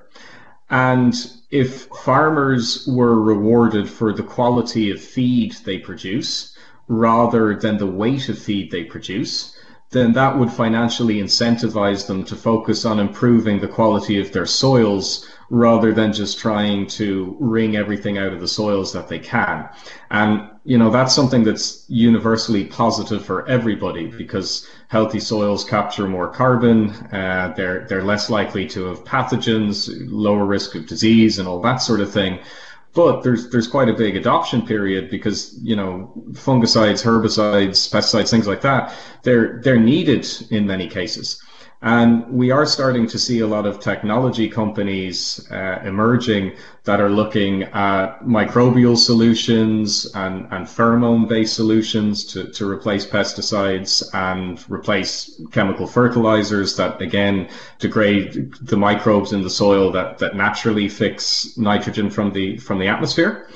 And 0.70 1.14
if 1.50 1.86
farmers 2.04 2.86
were 2.86 3.20
rewarded 3.20 3.88
for 3.88 4.12
the 4.12 4.22
quality 4.22 4.90
of 4.90 5.00
feed 5.00 5.52
they 5.64 5.78
produce 5.78 6.56
rather 6.86 7.56
than 7.56 7.76
the 7.76 7.86
weight 7.86 8.28
of 8.28 8.38
feed 8.38 8.70
they 8.70 8.84
produce, 8.84 9.56
then 9.90 10.12
that 10.12 10.38
would 10.38 10.50
financially 10.50 11.16
incentivize 11.16 12.06
them 12.06 12.22
to 12.24 12.36
focus 12.36 12.84
on 12.84 13.00
improving 13.00 13.60
the 13.60 13.68
quality 13.68 14.20
of 14.20 14.32
their 14.32 14.46
soils 14.46 15.26
rather 15.50 15.92
than 15.92 16.12
just 16.12 16.38
trying 16.38 16.86
to 16.86 17.36
wring 17.40 17.76
everything 17.76 18.18
out 18.18 18.32
of 18.32 18.40
the 18.40 18.46
soils 18.46 18.92
that 18.92 19.08
they 19.08 19.18
can. 19.18 19.68
And, 20.10 20.48
you 20.64 20.78
know, 20.78 20.90
that's 20.90 21.12
something 21.12 21.42
that's 21.42 21.84
universally 21.88 22.64
positive 22.64 23.24
for 23.24 23.46
everybody 23.48 24.06
because 24.06 24.68
healthy 24.88 25.18
soils 25.18 25.64
capture 25.64 26.06
more 26.06 26.28
carbon, 26.28 26.90
uh, 27.12 27.52
they're, 27.56 27.84
they're 27.88 28.04
less 28.04 28.30
likely 28.30 28.66
to 28.68 28.84
have 28.84 29.04
pathogens, 29.04 29.90
lower 30.08 30.44
risk 30.44 30.76
of 30.76 30.86
disease 30.86 31.40
and 31.40 31.48
all 31.48 31.60
that 31.60 31.78
sort 31.78 32.00
of 32.00 32.12
thing. 32.12 32.38
But 32.92 33.22
there's 33.22 33.50
there's 33.50 33.68
quite 33.68 33.88
a 33.88 33.92
big 33.92 34.16
adoption 34.16 34.66
period 34.66 35.10
because 35.10 35.56
you 35.62 35.76
know 35.76 36.12
fungicides, 36.32 37.04
herbicides, 37.04 37.88
pesticides, 37.88 38.30
things 38.30 38.48
like 38.48 38.62
that. 38.62 38.92
They're 39.22 39.60
they're 39.62 39.78
needed 39.78 40.26
in 40.50 40.66
many 40.66 40.88
cases. 40.88 41.40
And 41.82 42.28
we 42.28 42.50
are 42.50 42.66
starting 42.66 43.06
to 43.06 43.18
see 43.18 43.40
a 43.40 43.46
lot 43.46 43.64
of 43.64 43.80
technology 43.80 44.50
companies 44.50 45.50
uh, 45.50 45.80
emerging 45.82 46.52
that 46.84 47.00
are 47.00 47.08
looking 47.08 47.62
at 47.62 48.20
microbial 48.20 48.98
solutions 48.98 50.04
and, 50.14 50.46
and 50.50 50.66
pheromone 50.66 51.26
based 51.26 51.54
solutions 51.54 52.24
to, 52.32 52.50
to 52.52 52.68
replace 52.68 53.06
pesticides 53.06 54.02
and 54.12 54.62
replace 54.70 55.40
chemical 55.52 55.86
fertilizers 55.86 56.76
that 56.76 57.00
again 57.00 57.48
degrade 57.78 58.52
the 58.60 58.76
microbes 58.76 59.32
in 59.32 59.40
the 59.40 59.50
soil 59.50 59.90
that, 59.90 60.18
that 60.18 60.36
naturally 60.36 60.86
fix 60.86 61.56
nitrogen 61.56 62.10
from 62.10 62.30
the 62.32 62.58
from 62.58 62.78
the 62.78 62.88
atmosphere. 62.88 63.48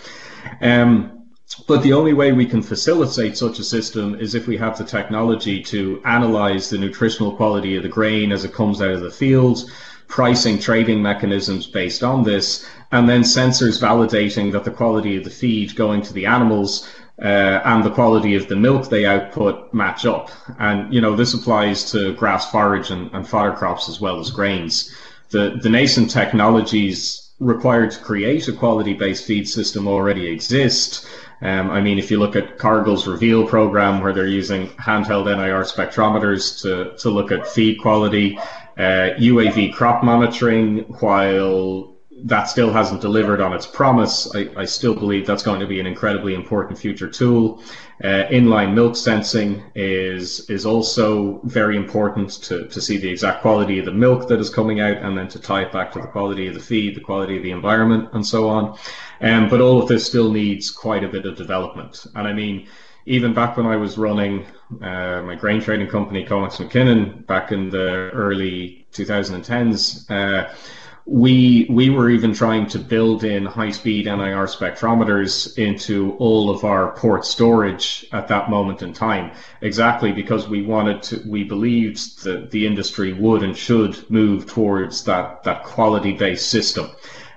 Um, 0.63 1.24
but 1.67 1.83
the 1.83 1.93
only 1.93 2.13
way 2.13 2.33
we 2.33 2.47
can 2.47 2.63
facilitate 2.63 3.37
such 3.37 3.59
a 3.59 3.65
system 3.65 4.15
is 4.17 4.35
if 4.35 4.47
we 4.47 4.57
have 4.57 4.77
the 4.77 4.85
technology 4.85 5.63
to 5.63 6.01
analyze 6.05 6.69
the 6.69 6.79
nutritional 6.79 7.37
quality 7.37 7.77
of 7.77 7.83
the 7.83 7.89
grain 7.89 8.33
as 8.33 8.45
it 8.45 8.53
comes 8.53 8.83
out 8.83 8.91
of 8.91 9.03
the 9.03 9.11
field, 9.11 9.71
pricing 10.09 10.59
trading 10.59 11.03
mechanisms 11.03 11.67
based 11.67 12.03
on 12.03 12.25
this, 12.25 12.67
and 12.93 13.09
then 13.09 13.23
sensors 13.23 13.81
validating 13.81 14.53
that 14.53 14.65
the 14.65 14.71
quality 14.71 15.17
of 15.17 15.25
the 15.25 15.31
feed 15.31 15.75
going 15.77 16.03
to 16.03 16.13
the 16.13 16.27
animals 16.27 16.89
uh, 17.23 17.61
and 17.65 17.85
the 17.85 17.91
quality 17.91 18.35
of 18.35 18.49
the 18.49 18.57
milk 18.57 18.89
they 18.89 19.07
output 19.07 19.73
match 19.73 20.05
up. 20.05 20.31
And, 20.59 20.93
you 20.93 21.01
know, 21.01 21.15
this 21.15 21.35
applies 21.35 21.91
to 21.93 22.15
grass 22.15 22.51
forage 22.51 22.91
and, 22.91 23.11
and 23.13 23.29
fodder 23.29 23.53
crops 23.53 23.89
as 23.89 24.01
well 24.01 24.19
as 24.19 24.31
grains. 24.31 24.95
The, 25.31 25.59
the 25.63 25.71
nascent 25.71 26.11
technologies 26.11 27.31
required 27.41 27.91
to 27.93 27.99
create 27.99 28.49
a 28.49 28.53
quality 28.53 28.95
based 28.95 29.25
feed 29.25 29.49
system 29.49 29.89
already 29.89 30.27
exist. 30.27 31.07
Um, 31.41 31.71
I 31.71 31.81
mean, 31.81 31.99
if 31.99 32.11
you 32.11 32.19
look 32.19 32.37
at 32.37 32.59
Cargill's 32.59 33.07
Reveal 33.07 33.47
program, 33.47 34.01
where 34.01 34.13
they're 34.13 34.27
using 34.27 34.69
handheld 34.69 35.27
NIR 35.27 35.65
spectrometers 35.65 36.63
to, 36.63 36.97
to 36.99 37.11
look 37.11 37.33
at 37.33 37.47
feed 37.47 37.81
quality, 37.81 38.39
uh, 38.77 39.15
UAV 39.19 39.73
crop 39.73 40.03
monitoring, 40.03 40.79
while 41.01 41.94
that 42.25 42.45
still 42.45 42.73
hasn't 42.73 43.03
delivered 43.03 43.43
on 43.43 43.53
its 43.53 43.67
promise, 43.67 44.35
I, 44.35 44.49
I 44.57 44.65
still 44.65 44.95
believe 44.95 45.27
that's 45.27 45.43
going 45.43 45.61
to 45.61 45.67
be 45.67 45.79
an 45.79 45.87
incredibly 45.87 46.35
important 46.35 46.79
future 46.79 47.09
tool. 47.09 47.63
Uh, 48.03 48.25
inline 48.31 48.75
milk 48.75 48.97
sensing 48.97 49.63
is 49.75 50.49
is 50.49 50.65
also 50.65 51.41
very 51.45 51.77
important 51.77 52.31
to, 52.45 52.67
to 52.69 52.81
see 52.81 52.97
the 52.97 53.09
exact 53.09 53.43
quality 53.43 53.79
of 53.79 53.85
the 53.85 53.93
milk 53.93 54.27
that 54.29 54.41
is 54.41 54.49
coming 54.49 54.81
out 54.81 54.97
and 54.97 55.17
then 55.17 55.29
to 55.29 55.39
tie 55.39 55.63
it 55.63 55.71
back 55.71 55.93
to 55.93 56.01
the 56.01 56.07
quality 56.07 56.47
of 56.47 56.55
the 56.55 56.61
feed, 56.61 56.97
the 56.97 57.01
quality 57.01 57.37
of 57.37 57.43
the 57.43 57.51
environment, 57.51 58.09
and 58.15 58.27
so 58.27 58.49
on. 58.49 58.79
Um, 59.21 59.51
but 59.51 59.61
all 59.61 59.83
of 59.83 59.89
this 59.89 60.07
still 60.07 60.33
needs 60.33 60.71
quite 60.71 61.05
a 61.05 61.09
bit 61.09 61.27
of 61.27 61.37
development. 61.37 62.07
And 62.15 62.27
I 62.27 62.33
mean, 62.33 62.69
even 63.05 63.35
back 63.35 63.59
when 63.59 63.67
I 63.67 63.77
was 63.77 63.99
running 63.99 64.47
uh, 64.81 65.21
my 65.23 65.35
grain 65.35 65.61
trading 65.61 65.89
company, 65.89 66.25
Comex 66.25 66.57
McKinnon, 66.57 67.27
back 67.27 67.53
in 67.53 67.69
the 67.69 68.11
early 68.13 68.87
2010s, 68.93 70.11
uh, 70.11 70.55
we 71.07 71.67
we 71.69 71.91
were 71.91 72.09
even 72.09 72.33
trying 72.33 72.67
to 72.67 72.79
build 72.79 73.25
in 73.25 73.45
high 73.45 73.71
speed 73.71 74.07
NIR 74.07 74.47
spectrometers 74.47 75.59
into 75.59 76.15
all 76.15 76.49
of 76.49 76.65
our 76.65 76.93
port 76.93 77.27
storage 77.27 78.07
at 78.13 78.29
that 78.29 78.49
moment 78.49 78.81
in 78.81 78.93
time. 78.95 79.31
Exactly 79.61 80.13
because 80.13 80.49
we 80.49 80.63
wanted 80.63 81.03
to 81.03 81.23
we 81.27 81.45
believed 81.45 82.25
that 82.25 82.51
the 82.51 82.67
industry 82.67 83.13
would 83.13 83.43
and 83.43 83.57
should 83.57 84.09
move 84.11 84.47
towards 84.47 85.05
that 85.05 85.43
that 85.43 85.63
quality 85.65 86.13
based 86.13 86.49
system. 86.49 86.91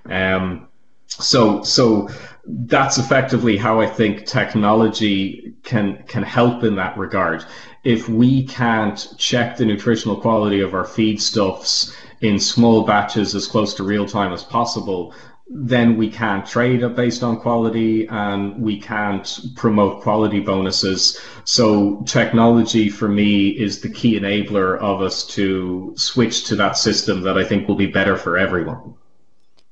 Um, 0.05 0.67
so 1.07 1.61
so 1.63 2.09
that's 2.45 2.97
effectively 2.97 3.57
how 3.57 3.81
I 3.81 3.87
think 3.87 4.25
technology 4.25 5.55
can 5.63 6.03
can 6.07 6.23
help 6.23 6.63
in 6.63 6.75
that 6.75 6.97
regard. 6.97 7.43
If 7.83 8.07
we 8.07 8.45
can't 8.45 9.13
check 9.17 9.57
the 9.57 9.65
nutritional 9.65 10.21
quality 10.21 10.61
of 10.61 10.73
our 10.73 10.85
feedstuffs 10.85 11.93
in 12.21 12.39
small 12.39 12.83
batches 12.83 13.35
as 13.35 13.47
close 13.47 13.73
to 13.75 13.83
real 13.83 14.05
time 14.05 14.33
as 14.33 14.43
possible, 14.43 15.13
then 15.49 15.95
we 15.95 16.09
can't 16.09 16.45
trade 16.45 16.83
it 16.83 16.95
based 16.95 17.23
on 17.23 17.39
quality 17.39 18.05
and 18.07 18.61
we 18.61 18.79
can't 18.79 19.39
promote 19.55 20.01
quality 20.01 20.39
bonuses. 20.39 21.19
So 21.45 22.03
technology 22.05 22.89
for 22.89 23.07
me 23.07 23.49
is 23.49 23.79
the 23.79 23.89
key 23.89 24.19
enabler 24.19 24.77
of 24.79 25.01
us 25.01 25.25
to 25.27 25.93
switch 25.95 26.45
to 26.45 26.55
that 26.57 26.77
system 26.77 27.21
that 27.21 27.37
I 27.37 27.45
think 27.45 27.67
will 27.67 27.75
be 27.75 27.87
better 27.87 28.17
for 28.17 28.37
everyone. 28.37 28.95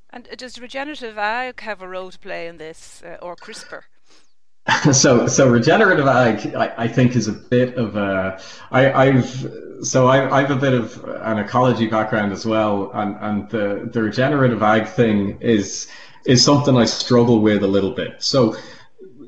And 0.08 0.26
does 0.38 0.58
regenerative 0.58 1.18
ag 1.18 1.60
have 1.60 1.82
a 1.82 1.88
role 1.88 2.10
to 2.10 2.18
play 2.18 2.46
in 2.46 2.56
this, 2.56 3.02
uh, 3.04 3.18
or 3.20 3.36
CRISPR? 3.36 3.82
so 4.92 5.26
so 5.28 5.48
regenerative 5.48 6.08
ag 6.08 6.54
I, 6.56 6.74
I, 6.76 6.88
think 6.88 7.14
is 7.14 7.28
a 7.28 7.32
bit 7.32 7.76
of 7.76 7.94
a 7.96 8.40
I, 8.72 8.92
I've 8.92 9.46
so 9.82 10.06
I, 10.08 10.38
I 10.38 10.40
have 10.42 10.50
a 10.50 10.56
bit 10.56 10.74
of 10.74 11.04
an 11.22 11.38
ecology 11.38 11.86
background 11.86 12.32
as 12.32 12.46
well 12.46 12.90
and, 12.94 13.16
and 13.20 13.50
the, 13.50 13.88
the 13.92 14.02
regenerative 14.02 14.62
ag 14.62 14.86
thing 14.88 15.38
is 15.40 15.88
is 16.26 16.44
something 16.44 16.76
I 16.76 16.84
struggle 16.84 17.40
with 17.40 17.62
a 17.62 17.68
little 17.68 17.92
bit. 17.92 18.16
So 18.18 18.56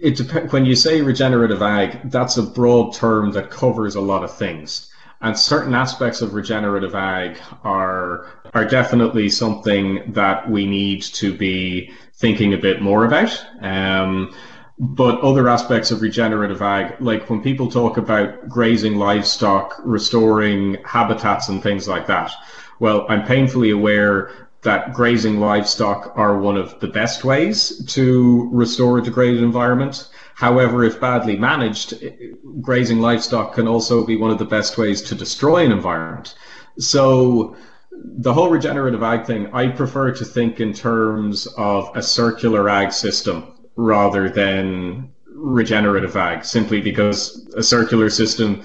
it 0.00 0.17
dep- 0.17 0.52
when 0.52 0.64
you 0.64 0.75
say 0.75 1.00
regenerative 1.00 1.62
ag, 1.62 2.11
that's 2.11 2.37
a 2.37 2.43
broad 2.43 2.95
term 2.95 3.33
that 3.33 3.50
covers 3.50 3.95
a 3.95 4.00
lot 4.00 4.25
of 4.25 4.35
things. 4.35 4.90
And 5.21 5.37
certain 5.37 5.75
aspects 5.75 6.23
of 6.23 6.35
regenerative 6.35 6.95
ag 6.95 7.38
are 7.64 8.26
are 8.55 8.64
definitely 8.64 9.28
something 9.28 10.12
that 10.12 10.49
we 10.49 10.64
need 10.67 11.02
to 11.02 11.37
be 11.37 11.90
thinking 12.14 12.55
a 12.55 12.59
bit 12.59 12.81
more 12.81 13.05
about. 13.05 13.45
Um, 13.61 14.35
but 14.80 15.20
other 15.20 15.49
aspects 15.49 15.90
of 15.90 16.02
regenerative 16.02 16.62
ag, 16.62 17.00
like 17.00 17.28
when 17.28 17.42
people 17.42 17.70
talk 17.70 17.97
about 17.97 18.49
grazing 18.49 18.97
livestock, 18.97 19.80
restoring 19.85 20.76
habitats 20.85 21.49
and 21.49 21.62
things 21.62 21.88
like 21.88 22.06
that, 22.06 22.30
well, 22.78 23.04
I'm 23.08 23.26
painfully 23.26 23.70
aware 23.70 24.30
that 24.62 24.92
grazing 24.92 25.40
livestock 25.40 26.12
are 26.16 26.38
one 26.38 26.56
of 26.56 26.78
the 26.80 26.88
best 26.88 27.25
ways 27.25 27.85
to 27.87 28.49
restore 28.52 28.99
a 28.99 29.02
degraded 29.02 29.42
environment. 29.42 30.08
However, 30.35 30.85
if 30.85 31.00
badly 31.00 31.37
managed, 31.37 31.94
grazing 32.61 33.00
livestock 33.00 33.54
can 33.54 33.66
also 33.66 34.06
be 34.06 34.16
one 34.16 34.30
of 34.30 34.38
the 34.38 34.44
best 34.44 34.78
ways 34.78 35.02
to 35.02 35.14
destroy 35.14 35.64
an 35.64 35.73
environment. 35.73 36.37
So 36.78 37.56
the 37.92 38.32
whole 38.32 38.50
regenerative 38.50 39.02
ag 39.02 39.26
thing, 39.26 39.52
I 39.52 39.68
prefer 39.68 40.12
to 40.12 40.25
think 40.25 40.61
in 40.61 40.73
terms 40.73 41.49
of 41.56 41.90
a 41.97 42.02
circular 42.02 42.68
ag 42.68 42.92
system 42.92 43.57
rather 43.78 44.28
than 44.28 45.08
regenerative 45.26 46.16
ag, 46.16 46.44
simply 46.44 46.80
because 46.80 47.49
a 47.56 47.62
circular 47.62 48.11
system 48.11 48.61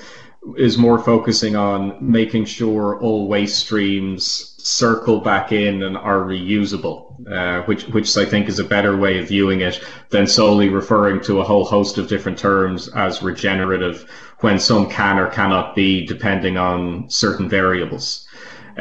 is 0.57 0.77
more 0.77 0.97
focusing 0.97 1.55
on 1.55 1.95
making 2.01 2.43
sure 2.45 2.99
all 2.99 3.27
waste 3.27 3.59
streams 3.59 4.55
circle 4.57 5.19
back 5.19 5.51
in 5.51 5.83
and 5.83 5.95
are 5.95 6.21
reusable, 6.21 7.15
uh, 7.31 7.63
which 7.65 7.83
which 7.89 8.17
I 8.17 8.25
think 8.25 8.49
is 8.49 8.57
a 8.57 8.63
better 8.63 8.97
way 8.97 9.19
of 9.19 9.27
viewing 9.27 9.61
it 9.61 9.79
than 10.09 10.25
solely 10.25 10.69
referring 10.69 11.21
to 11.21 11.39
a 11.39 11.43
whole 11.43 11.63
host 11.63 11.99
of 11.99 12.07
different 12.07 12.39
terms 12.39 12.89
as 12.89 13.21
regenerative 13.21 14.09
when 14.39 14.57
some 14.57 14.89
can 14.89 15.19
or 15.19 15.27
cannot 15.27 15.75
be 15.75 16.05
depending 16.07 16.57
on 16.57 17.07
certain 17.07 17.47
variables. 17.47 18.27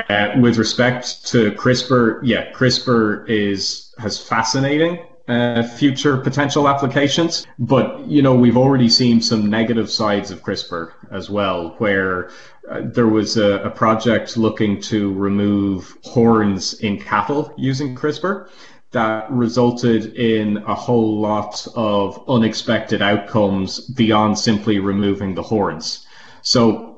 Uh, 0.09 0.31
with 0.41 0.57
respect 0.57 1.27
to 1.27 1.53
CRISPR, 1.53 2.21
yeah, 2.23 2.51
CRISPR 2.53 3.29
is 3.29 3.93
has 3.99 4.19
fascinating 4.19 4.99
uh, 5.29 5.62
future 5.62 6.17
potential 6.17 6.69
applications. 6.69 7.47
But, 7.59 8.07
you 8.07 8.23
know, 8.23 8.35
we've 8.35 8.57
already 8.57 8.88
seen 8.88 9.21
some 9.21 9.49
negative 9.49 9.91
sides 9.91 10.31
of 10.31 10.43
CRISPR 10.43 10.93
as 11.11 11.31
well, 11.31 11.75
where 11.79 12.31
uh, 12.69 12.83
there 12.85 13.09
was 13.09 13.37
a, 13.37 13.62
a, 13.62 13.71
project 13.71 14.37
looking 14.37 14.81
to 14.81 15.12
remove 15.14 15.97
horns 16.05 16.75
in 16.75 16.99
cattle 16.99 17.52
using 17.57 17.95
CRISPR 17.95 18.49
that 18.93 19.31
resulted 19.31 20.14
in 20.17 20.59
a 20.59 20.75
whole 20.75 21.21
lot 21.21 21.67
of 21.75 22.23
unexpected 22.29 23.02
outcomes 23.02 23.81
beyond 23.81 24.38
simply 24.38 24.79
removing 24.79 25.35
the 25.35 25.43
horns. 25.43 26.07
So 26.43 26.92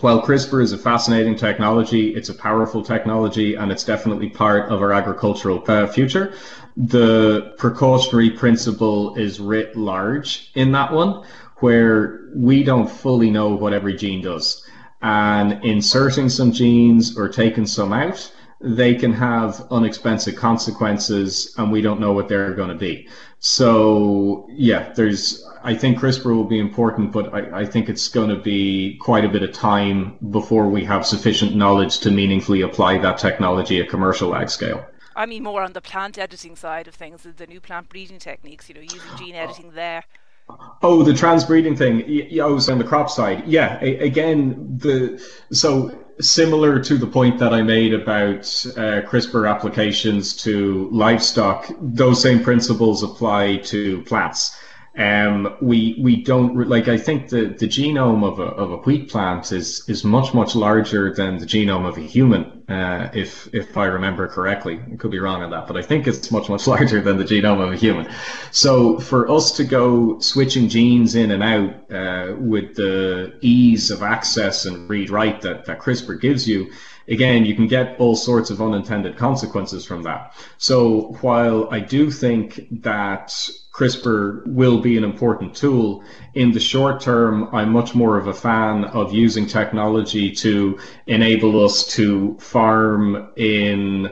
while 0.00 0.22
CRISPR 0.22 0.62
is 0.62 0.72
a 0.72 0.78
fascinating 0.78 1.36
technology, 1.36 2.14
it's 2.14 2.28
a 2.28 2.34
powerful 2.34 2.82
technology, 2.82 3.56
and 3.56 3.72
it's 3.72 3.84
definitely 3.84 4.28
part 4.28 4.70
of 4.70 4.80
our 4.80 4.92
agricultural 4.92 5.64
uh, 5.68 5.86
future 5.86 6.32
the 6.76 7.54
precautionary 7.58 8.30
principle 8.30 9.14
is 9.16 9.40
writ 9.40 9.76
large 9.76 10.50
in 10.54 10.72
that 10.72 10.92
one, 10.92 11.24
where 11.56 12.20
we 12.34 12.62
don't 12.62 12.90
fully 12.90 13.30
know 13.30 13.50
what 13.50 13.72
every 13.72 13.94
gene 13.94 14.22
does. 14.22 14.64
And 15.02 15.64
inserting 15.64 16.28
some 16.28 16.52
genes 16.52 17.18
or 17.18 17.28
taking 17.28 17.66
some 17.66 17.92
out, 17.92 18.32
they 18.60 18.94
can 18.94 19.12
have 19.12 19.66
unexpected 19.70 20.36
consequences, 20.36 21.54
and 21.56 21.72
we 21.72 21.80
don't 21.80 22.00
know 22.00 22.12
what 22.12 22.28
they're 22.28 22.54
going 22.54 22.68
to 22.68 22.74
be. 22.74 23.08
So, 23.40 24.46
yeah, 24.50 24.92
there's, 24.92 25.42
I 25.64 25.74
think 25.74 25.98
CRISPR 25.98 26.26
will 26.26 26.44
be 26.44 26.58
important, 26.58 27.10
but 27.10 27.32
I, 27.32 27.60
I 27.60 27.64
think 27.64 27.88
it's 27.88 28.06
going 28.06 28.28
to 28.28 28.36
be 28.36 28.98
quite 29.00 29.24
a 29.24 29.30
bit 29.30 29.42
of 29.42 29.52
time 29.52 30.18
before 30.30 30.68
we 30.68 30.84
have 30.84 31.06
sufficient 31.06 31.56
knowledge 31.56 32.00
to 32.00 32.10
meaningfully 32.10 32.60
apply 32.60 32.98
that 32.98 33.16
technology 33.16 33.80
at 33.80 33.88
commercial 33.88 34.34
ag 34.34 34.50
scale. 34.50 34.84
I 35.16 35.26
mean 35.26 35.42
more 35.42 35.62
on 35.62 35.72
the 35.72 35.80
plant 35.80 36.18
editing 36.18 36.54
side 36.54 36.86
of 36.86 36.94
things, 36.94 37.22
the 37.22 37.46
new 37.46 37.60
plant 37.60 37.88
breeding 37.88 38.18
techniques, 38.18 38.68
you 38.68 38.74
know, 38.74 38.80
using 38.82 39.00
gene 39.18 39.34
uh, 39.34 39.38
editing 39.38 39.72
there. 39.72 40.04
Oh, 40.82 41.02
the 41.02 41.12
transbreeding 41.12 41.76
thing. 41.78 42.04
Yeah, 42.06 42.44
I 42.44 42.48
was 42.48 42.68
on 42.68 42.78
the 42.78 42.84
crop 42.84 43.08
side. 43.08 43.46
Yeah, 43.46 43.78
a- 43.80 43.98
again, 43.98 44.78
the 44.78 45.22
so 45.52 45.96
similar 46.20 46.78
to 46.80 46.96
the 46.96 47.06
point 47.06 47.38
that 47.38 47.52
I 47.52 47.62
made 47.62 47.94
about 47.94 48.40
uh, 48.76 49.02
CRISPR 49.08 49.48
applications 49.48 50.34
to 50.38 50.88
livestock, 50.90 51.70
those 51.80 52.22
same 52.22 52.42
principles 52.42 53.02
apply 53.02 53.56
to 53.56 54.02
plants. 54.02 54.56
Um, 55.00 55.56
we 55.62 55.96
we 55.98 56.22
don't 56.22 56.68
like. 56.68 56.86
I 56.86 56.98
think 56.98 57.30
the, 57.30 57.46
the 57.46 57.66
genome 57.66 58.22
of 58.22 58.38
a 58.38 58.42
of 58.42 58.70
a 58.70 58.76
wheat 58.76 59.08
plant 59.08 59.50
is 59.50 59.82
is 59.88 60.04
much 60.04 60.34
much 60.34 60.54
larger 60.54 61.10
than 61.14 61.38
the 61.38 61.46
genome 61.46 61.88
of 61.88 61.96
a 61.96 62.02
human. 62.02 62.64
Uh, 62.68 63.08
if 63.14 63.48
if 63.54 63.78
I 63.78 63.86
remember 63.86 64.28
correctly, 64.28 64.78
I 64.92 64.96
could 64.96 65.10
be 65.10 65.18
wrong 65.18 65.42
on 65.42 65.48
that, 65.52 65.66
but 65.66 65.78
I 65.78 65.82
think 65.82 66.06
it's 66.06 66.30
much 66.30 66.50
much 66.50 66.66
larger 66.74 67.00
than 67.00 67.16
the 67.16 67.24
genome 67.24 67.62
of 67.62 67.72
a 67.72 67.76
human. 67.76 68.12
So 68.50 69.00
for 69.00 69.30
us 69.30 69.52
to 69.52 69.64
go 69.64 70.20
switching 70.20 70.68
genes 70.68 71.14
in 71.14 71.30
and 71.30 71.42
out 71.42 71.90
uh, 71.90 72.34
with 72.36 72.74
the 72.74 73.32
ease 73.40 73.90
of 73.90 74.02
access 74.02 74.66
and 74.66 74.86
read 74.90 75.08
write 75.08 75.40
that 75.40 75.64
that 75.64 75.78
CRISPR 75.78 76.20
gives 76.20 76.46
you, 76.46 76.72
again, 77.08 77.46
you 77.46 77.54
can 77.54 77.68
get 77.68 77.98
all 77.98 78.16
sorts 78.16 78.50
of 78.50 78.60
unintended 78.60 79.16
consequences 79.16 79.86
from 79.86 80.02
that. 80.02 80.34
So 80.58 81.16
while 81.22 81.68
I 81.70 81.80
do 81.80 82.10
think 82.10 82.66
that 82.82 83.32
CRISPR 83.80 84.46
will 84.46 84.78
be 84.78 84.98
an 84.98 85.04
important 85.04 85.54
tool. 85.54 86.04
In 86.34 86.52
the 86.52 86.60
short 86.60 87.00
term, 87.00 87.48
I'm 87.50 87.72
much 87.72 87.94
more 87.94 88.18
of 88.18 88.26
a 88.26 88.34
fan 88.34 88.84
of 88.84 89.14
using 89.14 89.46
technology 89.46 90.30
to 90.32 90.78
enable 91.06 91.64
us 91.64 91.86
to 91.94 92.36
farm 92.38 93.30
in 93.36 94.10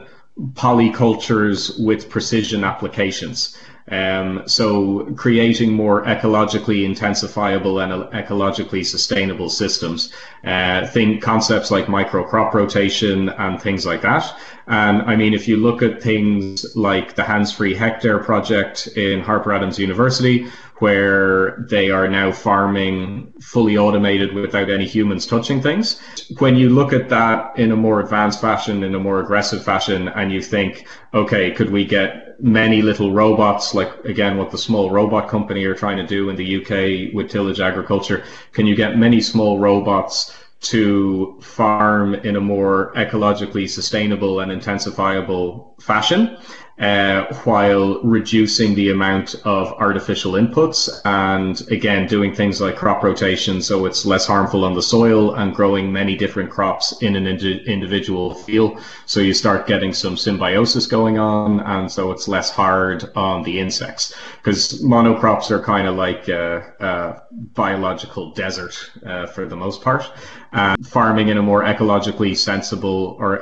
polycultures 0.53 1.79
with 1.79 2.09
precision 2.09 2.63
applications. 2.63 3.55
Um, 3.91 4.43
so 4.45 5.05
creating 5.15 5.73
more 5.73 6.03
ecologically 6.03 6.87
intensifiable 6.87 7.83
and 7.83 8.11
ecologically 8.13 8.85
sustainable 8.85 9.49
systems. 9.49 10.13
Uh, 10.43 10.85
think 10.87 11.21
concepts 11.21 11.71
like 11.71 11.89
micro 11.89 12.23
crop 12.23 12.53
rotation 12.53 13.29
and 13.29 13.61
things 13.61 13.85
like 13.85 14.01
that. 14.01 14.33
And 14.67 15.01
I 15.01 15.15
mean, 15.15 15.33
if 15.33 15.47
you 15.47 15.57
look 15.57 15.81
at 15.81 16.01
things 16.01 16.75
like 16.75 17.15
the 17.15 17.23
Hands 17.23 17.51
Free 17.51 17.73
Hectare 17.73 18.19
project 18.19 18.87
in 18.95 19.21
Harper 19.21 19.51
Adams 19.51 19.79
University, 19.79 20.45
where 20.79 21.65
they 21.69 21.89
are 21.89 22.07
now 22.07 22.31
farming 22.31 23.33
fully 23.41 23.77
automated 23.77 24.33
without 24.33 24.69
any 24.69 24.85
humans 24.85 25.25
touching 25.25 25.61
things. 25.61 25.99
When 26.39 26.55
you 26.55 26.69
look 26.69 26.93
at 26.93 27.09
that 27.09 27.57
in 27.57 27.71
a 27.71 27.75
more 27.75 27.99
advanced 27.99 28.41
fashion, 28.41 28.83
in 28.83 28.95
a 28.95 28.99
more 28.99 29.19
aggressive 29.19 29.63
fashion, 29.63 30.07
and 30.07 30.31
you 30.31 30.41
think, 30.41 30.87
okay, 31.13 31.51
could 31.51 31.69
we 31.69 31.85
get 31.85 32.41
many 32.41 32.81
little 32.81 33.13
robots, 33.13 33.73
like 33.73 34.05
again, 34.05 34.37
what 34.37 34.51
the 34.51 34.57
small 34.57 34.89
robot 34.89 35.27
company 35.27 35.65
are 35.65 35.75
trying 35.75 35.97
to 35.97 36.07
do 36.07 36.29
in 36.29 36.35
the 36.35 36.57
UK 36.57 37.13
with 37.13 37.29
tillage 37.29 37.59
agriculture? 37.59 38.23
Can 38.53 38.65
you 38.65 38.75
get 38.75 38.97
many 38.97 39.21
small 39.21 39.59
robots 39.59 40.35
to 40.61 41.39
farm 41.41 42.15
in 42.15 42.35
a 42.35 42.41
more 42.41 42.93
ecologically 42.95 43.69
sustainable 43.69 44.41
and 44.41 44.51
intensifiable 44.51 45.81
fashion? 45.81 46.37
Uh, 46.79 47.25
while 47.43 48.01
reducing 48.03 48.73
the 48.73 48.89
amount 48.89 49.35
of 49.43 49.73
artificial 49.73 50.33
inputs 50.33 50.89
and 51.03 51.69
again 51.71 52.07
doing 52.07 52.33
things 52.33 52.61
like 52.61 52.77
crop 52.77 53.03
rotation 53.03 53.61
so 53.61 53.85
it's 53.85 54.05
less 54.05 54.25
harmful 54.25 54.63
on 54.63 54.73
the 54.73 54.81
soil 54.81 55.35
and 55.35 55.53
growing 55.53 55.91
many 55.91 56.15
different 56.15 56.49
crops 56.49 57.01
in 57.01 57.15
an 57.15 57.27
indi- 57.27 57.63
individual 57.65 58.33
field. 58.33 58.79
So 59.05 59.19
you 59.19 59.33
start 59.33 59.67
getting 59.67 59.93
some 59.93 60.15
symbiosis 60.15 60.87
going 60.87 61.19
on 61.19 61.59
and 61.61 61.91
so 61.91 62.11
it's 62.11 62.27
less 62.27 62.49
hard 62.49 63.11
on 63.15 63.43
the 63.43 63.59
insects. 63.59 64.15
Because 64.37 64.81
monocrops 64.81 65.51
are 65.51 65.61
kind 65.61 65.87
of 65.87 65.95
like 65.95 66.29
a, 66.29 66.73
a 66.79 67.21
biological 67.53 68.33
desert 68.33 68.91
uh, 69.05 69.25
for 69.27 69.45
the 69.45 69.55
most 69.55 69.81
part 69.81 70.09
and 70.51 70.87
farming 70.87 71.27
in 71.29 71.37
a 71.37 71.41
more 71.41 71.63
ecologically 71.63 72.35
sensible 72.35 73.15
or 73.19 73.37
e- 73.37 73.39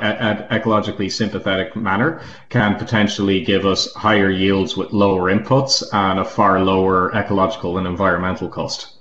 ecologically 0.52 1.12
sympathetic 1.12 1.76
manner 1.76 2.20
can 2.50 2.76
potentially 2.76 3.44
give 3.44 3.66
us 3.66 3.94
higher 3.94 4.30
yields 4.30 4.76
with 4.76 4.92
lower 4.92 5.32
inputs 5.32 5.84
and 5.94 6.20
a 6.20 6.26
far 6.26 6.60
lower 6.62 7.12
ecological 7.16 7.78
and 7.78 7.88
environmental 7.88 8.50
cost. 8.50 8.97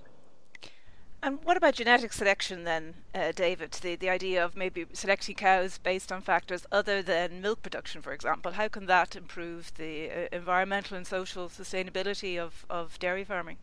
And 1.26 1.40
what 1.42 1.56
about 1.56 1.74
genetic 1.74 2.12
selection 2.12 2.62
then, 2.62 2.94
uh, 3.12 3.32
David? 3.32 3.72
The, 3.72 3.96
the 3.96 4.08
idea 4.08 4.44
of 4.44 4.54
maybe 4.54 4.86
selecting 4.92 5.34
cows 5.34 5.76
based 5.76 6.12
on 6.12 6.22
factors 6.22 6.64
other 6.70 7.02
than 7.02 7.42
milk 7.42 7.62
production, 7.62 8.00
for 8.00 8.12
example. 8.12 8.52
How 8.52 8.68
can 8.68 8.86
that 8.86 9.16
improve 9.16 9.72
the 9.76 10.08
uh, 10.08 10.28
environmental 10.30 10.96
and 10.96 11.04
social 11.04 11.48
sustainability 11.48 12.38
of, 12.38 12.64
of 12.70 12.96
dairy 13.00 13.24
farming? 13.24 13.56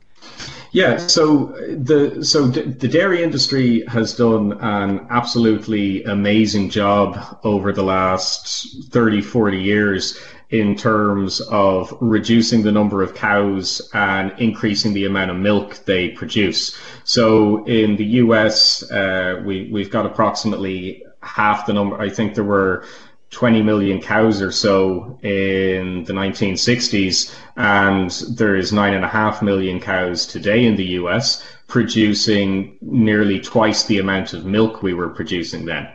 Yeah, 0.73 0.97
so 0.97 1.55
the 1.69 2.23
so 2.23 2.47
the 2.47 2.87
dairy 2.87 3.23
industry 3.23 3.85
has 3.87 4.13
done 4.13 4.53
an 4.59 5.07
absolutely 5.09 6.03
amazing 6.03 6.69
job 6.69 7.39
over 7.43 7.71
the 7.71 7.83
last 7.83 8.91
30 8.91 9.21
40 9.21 9.57
years 9.57 10.19
in 10.49 10.75
terms 10.75 11.41
of 11.41 11.95
reducing 11.99 12.61
the 12.61 12.71
number 12.71 13.01
of 13.01 13.15
cows 13.15 13.89
and 13.93 14.33
increasing 14.39 14.93
the 14.93 15.05
amount 15.05 15.31
of 15.31 15.37
milk 15.37 15.79
they 15.85 16.09
produce. 16.09 16.77
So 17.03 17.65
in 17.65 17.95
the 17.95 18.05
US, 18.05 18.89
uh, 18.91 19.41
we, 19.43 19.69
we've 19.71 19.89
got 19.89 20.05
approximately 20.05 21.03
half 21.21 21.65
the 21.65 21.73
number. 21.73 21.99
I 21.99 22.09
think 22.09 22.35
there 22.35 22.43
were 22.43 22.85
20 23.33 23.63
million 23.63 23.99
cows 23.99 24.41
or 24.41 24.51
so 24.51 25.19
in 25.23 26.03
the 26.05 26.13
1960s, 26.13 27.35
and 27.57 28.11
there 28.37 28.55
is 28.55 28.71
nine 28.71 28.93
and 28.93 29.03
a 29.03 29.07
half 29.07 29.41
million 29.41 29.79
cows 29.79 30.25
today 30.27 30.65
in 30.65 30.75
the 30.75 30.85
US, 31.01 31.43
producing 31.67 32.77
nearly 32.81 33.39
twice 33.39 33.83
the 33.83 33.99
amount 33.99 34.33
of 34.33 34.45
milk 34.45 34.83
we 34.83 34.93
were 34.93 35.09
producing 35.09 35.65
then. 35.65 35.89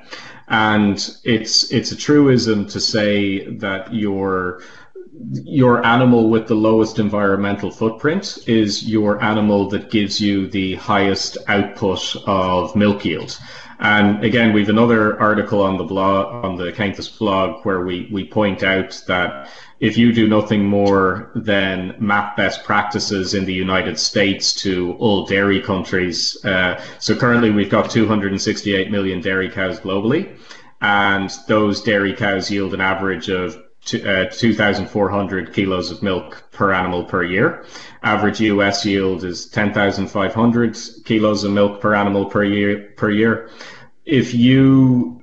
And 0.48 0.96
it's 1.24 1.70
it's 1.70 1.92
a 1.92 1.96
truism 1.96 2.66
to 2.68 2.80
say 2.80 3.46
that 3.56 3.94
your 3.94 4.62
your 5.32 5.84
animal 5.84 6.30
with 6.30 6.46
the 6.48 6.54
lowest 6.54 6.98
environmental 6.98 7.70
footprint 7.70 8.38
is 8.46 8.88
your 8.88 9.22
animal 9.22 9.68
that 9.68 9.90
gives 9.90 10.20
you 10.20 10.48
the 10.48 10.74
highest 10.76 11.38
output 11.48 12.16
of 12.26 12.74
milk 12.76 13.04
yield. 13.04 13.38
And 13.80 14.24
again, 14.24 14.52
we've 14.52 14.68
another 14.68 15.20
article 15.20 15.62
on 15.62 15.76
the 15.76 15.84
blog, 15.84 16.44
on 16.44 16.56
the 16.56 16.72
Cainthus 16.72 17.08
blog, 17.08 17.64
where 17.64 17.82
we, 17.84 18.08
we 18.10 18.26
point 18.26 18.64
out 18.64 19.00
that 19.06 19.50
if 19.78 19.96
you 19.96 20.12
do 20.12 20.26
nothing 20.26 20.64
more 20.64 21.30
than 21.36 21.94
map 22.00 22.36
best 22.36 22.64
practices 22.64 23.34
in 23.34 23.44
the 23.44 23.52
United 23.52 23.96
States 23.96 24.52
to 24.62 24.96
all 24.98 25.26
dairy 25.26 25.62
countries, 25.62 26.36
uh, 26.44 26.82
so 26.98 27.14
currently 27.14 27.50
we've 27.50 27.70
got 27.70 27.88
268 27.88 28.90
million 28.90 29.20
dairy 29.20 29.48
cows 29.48 29.78
globally, 29.78 30.36
and 30.80 31.30
those 31.46 31.80
dairy 31.80 32.12
cows 32.12 32.50
yield 32.50 32.74
an 32.74 32.80
average 32.80 33.28
of 33.28 33.62
uh, 33.94 34.26
2,400 34.30 35.52
kilos 35.52 35.90
of 35.90 36.02
milk 36.02 36.44
per 36.52 36.72
animal 36.72 37.04
per 37.04 37.22
year. 37.22 37.64
Average 38.02 38.40
US 38.40 38.84
yield 38.84 39.24
is 39.24 39.46
10,500 39.46 40.76
kilos 41.04 41.44
of 41.44 41.52
milk 41.52 41.80
per 41.80 41.94
animal 41.94 42.26
per 42.26 42.44
year. 42.44 42.92
Per 42.96 43.10
year. 43.10 43.50
If 44.04 44.34
you 44.34 45.18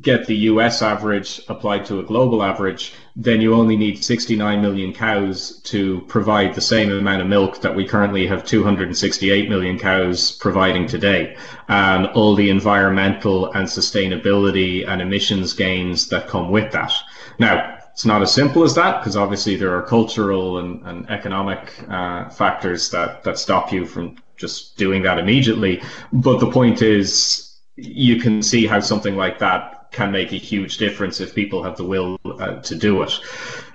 get 0.00 0.26
the 0.26 0.36
US 0.50 0.82
average 0.82 1.40
applied 1.48 1.84
to 1.84 2.00
a 2.00 2.02
global 2.02 2.42
average, 2.42 2.94
then 3.14 3.40
you 3.40 3.54
only 3.54 3.76
need 3.76 4.02
69 4.02 4.60
million 4.60 4.92
cows 4.92 5.60
to 5.62 6.00
provide 6.08 6.54
the 6.54 6.60
same 6.60 6.90
amount 6.90 7.22
of 7.22 7.28
milk 7.28 7.60
that 7.60 7.76
we 7.76 7.86
currently 7.86 8.26
have 8.26 8.44
268 8.44 9.48
million 9.48 9.78
cows 9.78 10.32
providing 10.32 10.86
today. 10.86 11.36
And 11.68 12.06
all 12.08 12.34
the 12.34 12.50
environmental 12.50 13.52
and 13.52 13.68
sustainability 13.68 14.86
and 14.86 15.00
emissions 15.00 15.52
gains 15.52 16.08
that 16.08 16.26
come 16.26 16.50
with 16.50 16.72
that. 16.72 16.92
Now, 17.38 17.73
it's 17.94 18.04
not 18.04 18.22
as 18.22 18.34
simple 18.34 18.64
as 18.64 18.74
that 18.74 18.98
because 18.98 19.16
obviously 19.16 19.54
there 19.54 19.72
are 19.72 19.82
cultural 19.82 20.58
and, 20.58 20.84
and 20.84 21.08
economic 21.08 21.72
uh, 21.88 22.28
factors 22.28 22.90
that, 22.90 23.22
that 23.22 23.38
stop 23.38 23.72
you 23.72 23.86
from 23.86 24.16
just 24.36 24.76
doing 24.76 25.00
that 25.02 25.16
immediately. 25.16 25.80
But 26.12 26.40
the 26.40 26.50
point 26.50 26.82
is, 26.82 27.56
you 27.76 28.20
can 28.20 28.42
see 28.42 28.66
how 28.66 28.80
something 28.80 29.16
like 29.16 29.38
that 29.38 29.92
can 29.92 30.10
make 30.10 30.32
a 30.32 30.36
huge 30.36 30.78
difference 30.78 31.20
if 31.20 31.36
people 31.36 31.62
have 31.62 31.76
the 31.76 31.84
will 31.84 32.18
uh, 32.24 32.56
to 32.62 32.74
do 32.74 33.00
it. 33.02 33.12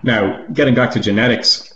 Now, 0.04 0.46
getting 0.52 0.76
back 0.76 0.92
to 0.92 1.00
genetics, 1.00 1.74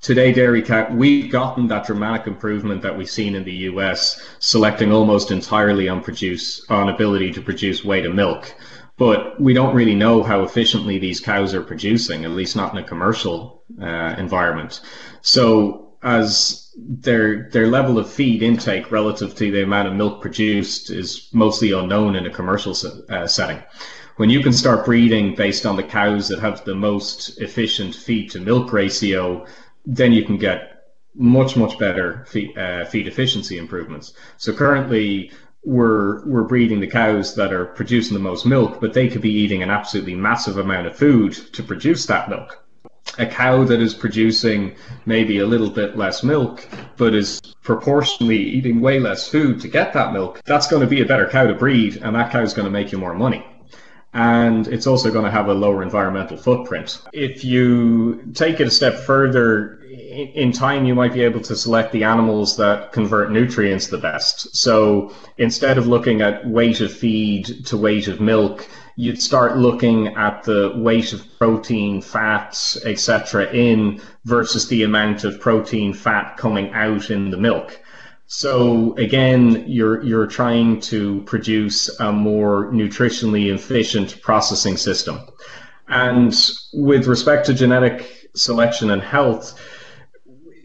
today 0.00 0.32
dairy 0.32 0.62
cat 0.62 0.94
we've 0.94 1.32
gotten 1.32 1.66
that 1.66 1.86
dramatic 1.86 2.28
improvement 2.28 2.82
that 2.82 2.96
we've 2.96 3.10
seen 3.10 3.34
in 3.34 3.42
the 3.42 3.54
US, 3.70 4.24
selecting 4.38 4.92
almost 4.92 5.32
entirely 5.32 5.88
on 5.88 6.00
produce 6.00 6.64
on 6.70 6.88
ability 6.88 7.32
to 7.32 7.40
produce 7.40 7.84
weight 7.84 8.06
of 8.06 8.14
milk 8.14 8.54
but 8.96 9.40
we 9.40 9.52
don't 9.52 9.74
really 9.74 9.94
know 9.94 10.22
how 10.22 10.42
efficiently 10.42 10.98
these 10.98 11.20
cows 11.20 11.54
are 11.54 11.62
producing, 11.62 12.24
at 12.24 12.30
least 12.30 12.56
not 12.56 12.72
in 12.72 12.78
a 12.78 12.86
commercial 12.86 13.64
uh, 13.82 14.14
environment. 14.18 14.80
So 15.20 15.96
as 16.02 16.70
their 16.76 17.48
their 17.50 17.68
level 17.68 17.98
of 17.98 18.10
feed 18.10 18.42
intake 18.42 18.90
relative 18.92 19.34
to 19.36 19.50
the 19.50 19.62
amount 19.62 19.88
of 19.88 19.94
milk 19.94 20.20
produced 20.20 20.90
is 20.90 21.28
mostly 21.32 21.72
unknown 21.72 22.14
in 22.14 22.26
a 22.26 22.30
commercial 22.30 22.76
uh, 23.08 23.26
setting. 23.26 23.62
When 24.16 24.30
you 24.30 24.40
can 24.40 24.52
start 24.52 24.84
breeding 24.84 25.34
based 25.34 25.66
on 25.66 25.76
the 25.76 25.82
cows 25.82 26.28
that 26.28 26.38
have 26.38 26.64
the 26.64 26.74
most 26.74 27.40
efficient 27.40 27.94
feed 27.94 28.30
to 28.30 28.40
milk 28.40 28.72
ratio, 28.72 29.46
then 29.86 30.12
you 30.12 30.24
can 30.24 30.36
get 30.36 30.70
much 31.16 31.56
much 31.56 31.78
better 31.78 32.24
feed, 32.28 32.56
uh, 32.58 32.84
feed 32.84 33.06
efficiency 33.06 33.56
improvements. 33.58 34.12
So 34.36 34.52
currently 34.52 35.32
we're 35.64 36.24
we're 36.26 36.44
breeding 36.44 36.80
the 36.80 36.86
cows 36.86 37.34
that 37.36 37.52
are 37.52 37.64
producing 37.64 38.14
the 38.14 38.22
most 38.22 38.44
milk, 38.46 38.80
but 38.80 38.92
they 38.92 39.08
could 39.08 39.22
be 39.22 39.32
eating 39.32 39.62
an 39.62 39.70
absolutely 39.70 40.14
massive 40.14 40.58
amount 40.58 40.86
of 40.86 40.96
food 40.96 41.32
to 41.52 41.62
produce 41.62 42.06
that 42.06 42.28
milk. 42.28 42.64
A 43.18 43.26
cow 43.26 43.64
that 43.64 43.80
is 43.80 43.94
producing 43.94 44.74
maybe 45.06 45.38
a 45.38 45.46
little 45.46 45.70
bit 45.70 45.96
less 45.96 46.22
milk, 46.22 46.68
but 46.96 47.14
is 47.14 47.40
proportionally 47.62 48.38
eating 48.38 48.80
way 48.80 48.98
less 48.98 49.28
food 49.28 49.60
to 49.60 49.68
get 49.68 49.92
that 49.92 50.12
milk, 50.12 50.40
that's 50.44 50.66
going 50.66 50.82
to 50.82 50.88
be 50.88 51.00
a 51.00 51.06
better 51.06 51.28
cow 51.28 51.46
to 51.46 51.54
breed, 51.54 51.96
and 52.02 52.14
that 52.16 52.32
cow 52.32 52.40
is 52.40 52.54
going 52.54 52.66
to 52.66 52.70
make 52.70 52.92
you 52.92 52.98
more 52.98 53.14
money. 53.14 53.46
And 54.14 54.68
it's 54.68 54.86
also 54.86 55.10
going 55.10 55.24
to 55.24 55.30
have 55.30 55.48
a 55.48 55.54
lower 55.54 55.82
environmental 55.82 56.36
footprint. 56.36 57.00
If 57.12 57.44
you 57.44 58.30
take 58.32 58.60
it 58.60 58.68
a 58.68 58.70
step 58.70 58.94
further, 58.94 59.83
in 60.14 60.52
time 60.52 60.84
you 60.84 60.94
might 60.94 61.12
be 61.12 61.22
able 61.22 61.40
to 61.40 61.56
select 61.56 61.92
the 61.92 62.04
animals 62.04 62.56
that 62.56 62.92
convert 62.92 63.30
nutrients 63.32 63.88
the 63.88 63.98
best. 63.98 64.54
So 64.56 65.12
instead 65.38 65.76
of 65.76 65.86
looking 65.86 66.22
at 66.22 66.46
weight 66.48 66.80
of 66.80 66.92
feed 66.92 67.66
to 67.66 67.76
weight 67.76 68.08
of 68.08 68.20
milk, 68.20 68.68
you'd 68.96 69.20
start 69.20 69.58
looking 69.58 70.08
at 70.16 70.44
the 70.44 70.72
weight 70.76 71.12
of 71.12 71.26
protein, 71.38 72.00
fats, 72.00 72.82
etc. 72.84 73.52
in 73.52 74.00
versus 74.24 74.68
the 74.68 74.84
amount 74.84 75.24
of 75.24 75.40
protein, 75.40 75.92
fat 75.92 76.36
coming 76.36 76.72
out 76.72 77.10
in 77.10 77.30
the 77.30 77.36
milk. 77.36 77.80
So 78.26 78.94
again, 78.96 79.64
you're 79.66 80.02
you're 80.02 80.26
trying 80.26 80.80
to 80.82 81.22
produce 81.22 81.88
a 82.00 82.12
more 82.12 82.70
nutritionally 82.72 83.52
efficient 83.52 84.20
processing 84.22 84.76
system. 84.76 85.20
And 85.88 86.34
with 86.72 87.06
respect 87.06 87.46
to 87.46 87.54
genetic 87.54 88.30
selection 88.34 88.90
and 88.90 89.02
health, 89.02 89.60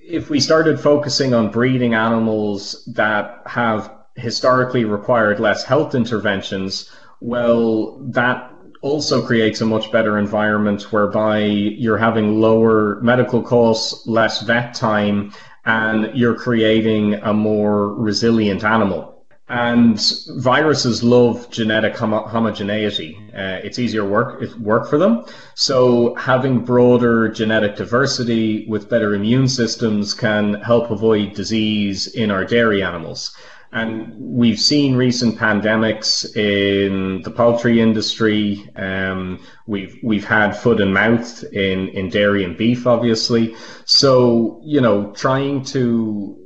if 0.09 0.29
we 0.29 0.39
started 0.39 0.79
focusing 0.79 1.33
on 1.35 1.51
breeding 1.51 1.93
animals 1.93 2.83
that 2.95 3.43
have 3.45 3.93
historically 4.15 4.83
required 4.83 5.39
less 5.39 5.63
health 5.63 5.93
interventions, 5.93 6.89
well, 7.21 7.99
that 8.09 8.51
also 8.81 9.21
creates 9.25 9.61
a 9.61 9.65
much 9.65 9.91
better 9.91 10.17
environment 10.17 10.91
whereby 10.91 11.39
you're 11.39 11.97
having 11.97 12.41
lower 12.41 12.99
medical 13.01 13.43
costs, 13.43 14.07
less 14.07 14.41
vet 14.41 14.73
time, 14.73 15.31
and 15.65 16.17
you're 16.17 16.35
creating 16.35 17.13
a 17.15 17.33
more 17.33 17.93
resilient 17.93 18.63
animal. 18.63 19.18
And 19.49 19.99
viruses 20.27 21.01
love 21.01 21.49
genetic 21.49 21.97
homo- 21.97 22.27
homogeneity. 22.27 23.17
Uh, 23.35 23.59
it's 23.63 23.79
easier 23.79 24.05
work 24.05 24.43
work 24.57 24.87
for 24.87 24.99
them. 24.99 25.25
So 25.55 26.13
having 26.15 26.63
broader 26.63 27.29
genetic 27.29 27.75
diversity 27.75 28.67
with 28.67 28.89
better 28.89 29.15
immune 29.15 29.47
systems 29.47 30.13
can 30.13 30.53
help 30.61 30.91
avoid 30.91 31.33
disease 31.33 32.05
in 32.07 32.29
our 32.29 32.45
dairy 32.45 32.83
animals. 32.83 33.35
And 33.71 34.13
we've 34.17 34.59
seen 34.59 34.95
recent 34.95 35.37
pandemics 35.37 36.35
in 36.35 37.21
the 37.23 37.29
poultry 37.31 37.79
industry. 37.81 38.67
Um, 38.75 39.39
we've 39.67 39.97
we've 40.03 40.25
had 40.25 40.53
foot 40.53 40.79
and 40.79 40.93
mouth 40.93 41.43
in 41.53 41.89
in 41.89 42.09
dairy 42.09 42.43
and 42.43 42.55
beef, 42.55 42.85
obviously. 42.85 43.55
So 43.85 44.61
you 44.63 44.81
know, 44.81 45.11
trying 45.11 45.63
to 45.65 46.38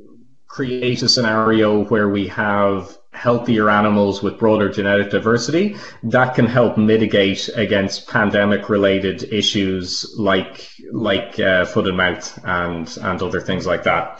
create 0.53 1.01
a 1.01 1.09
scenario 1.09 1.83
where 1.85 2.09
we 2.09 2.27
have 2.27 2.95
healthier 3.11 3.71
animals 3.71 4.21
with 4.21 4.37
broader 4.37 4.69
genetic 4.69 5.09
diversity, 5.09 5.75
that 6.03 6.35
can 6.35 6.45
help 6.45 6.77
mitigate 6.77 7.49
against 7.55 8.07
pandemic 8.07 8.69
related 8.69 9.23
issues 9.33 10.13
like 10.15 10.69
like 10.91 11.39
uh, 11.39 11.65
foot 11.65 11.87
and 11.87 11.97
mouth 11.97 12.39
and 12.43 12.97
and 13.01 13.23
other 13.23 13.41
things 13.41 13.65
like 13.65 13.83
that. 13.83 14.19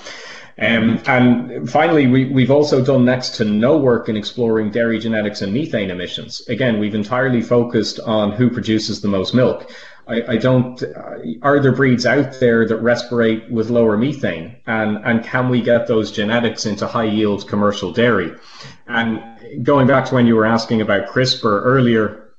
Um, 0.58 1.02
and 1.08 1.70
finally, 1.70 2.06
we, 2.08 2.26
we've 2.26 2.52
also 2.52 2.84
done 2.84 3.06
next 3.06 3.36
to 3.38 3.46
no 3.46 3.78
work 3.78 4.08
in 4.10 4.16
exploring 4.18 4.72
dairy 4.72 5.00
genetics 5.00 5.42
and 5.42 5.52
methane 5.52 5.90
emissions. 5.90 6.42
Again, 6.48 6.80
we've 6.80 6.96
entirely 6.96 7.42
focused 7.42 8.00
on 8.00 8.32
who 8.32 8.50
produces 8.50 9.02
the 9.02 9.08
most 9.08 9.34
milk. 9.34 9.72
I, 10.08 10.34
I 10.34 10.38
don't. 10.38 10.82
Uh, 10.84 11.18
are 11.42 11.60
there 11.60 11.72
breeds 11.72 12.06
out 12.06 12.40
there 12.40 12.68
that 12.68 12.82
respirate 12.82 13.50
with 13.50 13.70
lower 13.70 13.98
methane, 13.98 14.58
and 14.68 14.98
and 15.06 15.24
can 15.24 15.50
we 15.50 15.62
get 15.62 15.88
those 15.88 16.12
genetics 16.12 16.66
into 16.66 16.88
high 16.88 17.06
yield 17.06 17.48
commercial 17.48 17.92
dairy? 17.92 18.32
And 18.88 19.24
going 19.64 19.88
back 19.88 20.06
to 20.06 20.16
when 20.16 20.26
you 20.26 20.36
were 20.36 20.46
asking 20.46 20.82
about 20.82 21.08
CRISPR 21.08 21.62
earlier, 21.64 22.34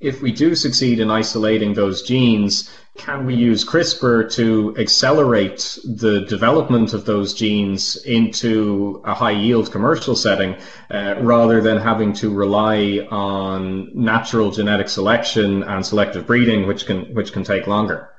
if 0.00 0.22
we 0.22 0.32
do 0.32 0.54
succeed 0.54 1.00
in 1.00 1.10
isolating 1.10 1.74
those 1.74 2.02
genes, 2.02 2.70
can 2.96 3.24
we 3.24 3.34
use 3.34 3.64
CRISPR 3.64 4.30
to 4.34 4.76
accelerate 4.78 5.78
the 5.84 6.20
development 6.28 6.92
of 6.92 7.06
those 7.06 7.32
genes 7.32 7.96
into 8.04 9.00
a 9.04 9.14
high 9.14 9.30
yield 9.30 9.72
commercial 9.72 10.14
setting 10.14 10.56
uh, 10.90 11.16
rather 11.20 11.60
than 11.60 11.78
having 11.78 12.12
to 12.12 12.32
rely 12.32 13.06
on 13.10 13.90
natural 13.94 14.50
genetic 14.50 14.88
selection 14.88 15.62
and 15.62 15.84
selective 15.84 16.26
breeding, 16.26 16.66
which 16.66 16.86
can 16.86 17.14
which 17.14 17.32
can 17.32 17.44
take 17.44 17.66
longer? 17.66 18.11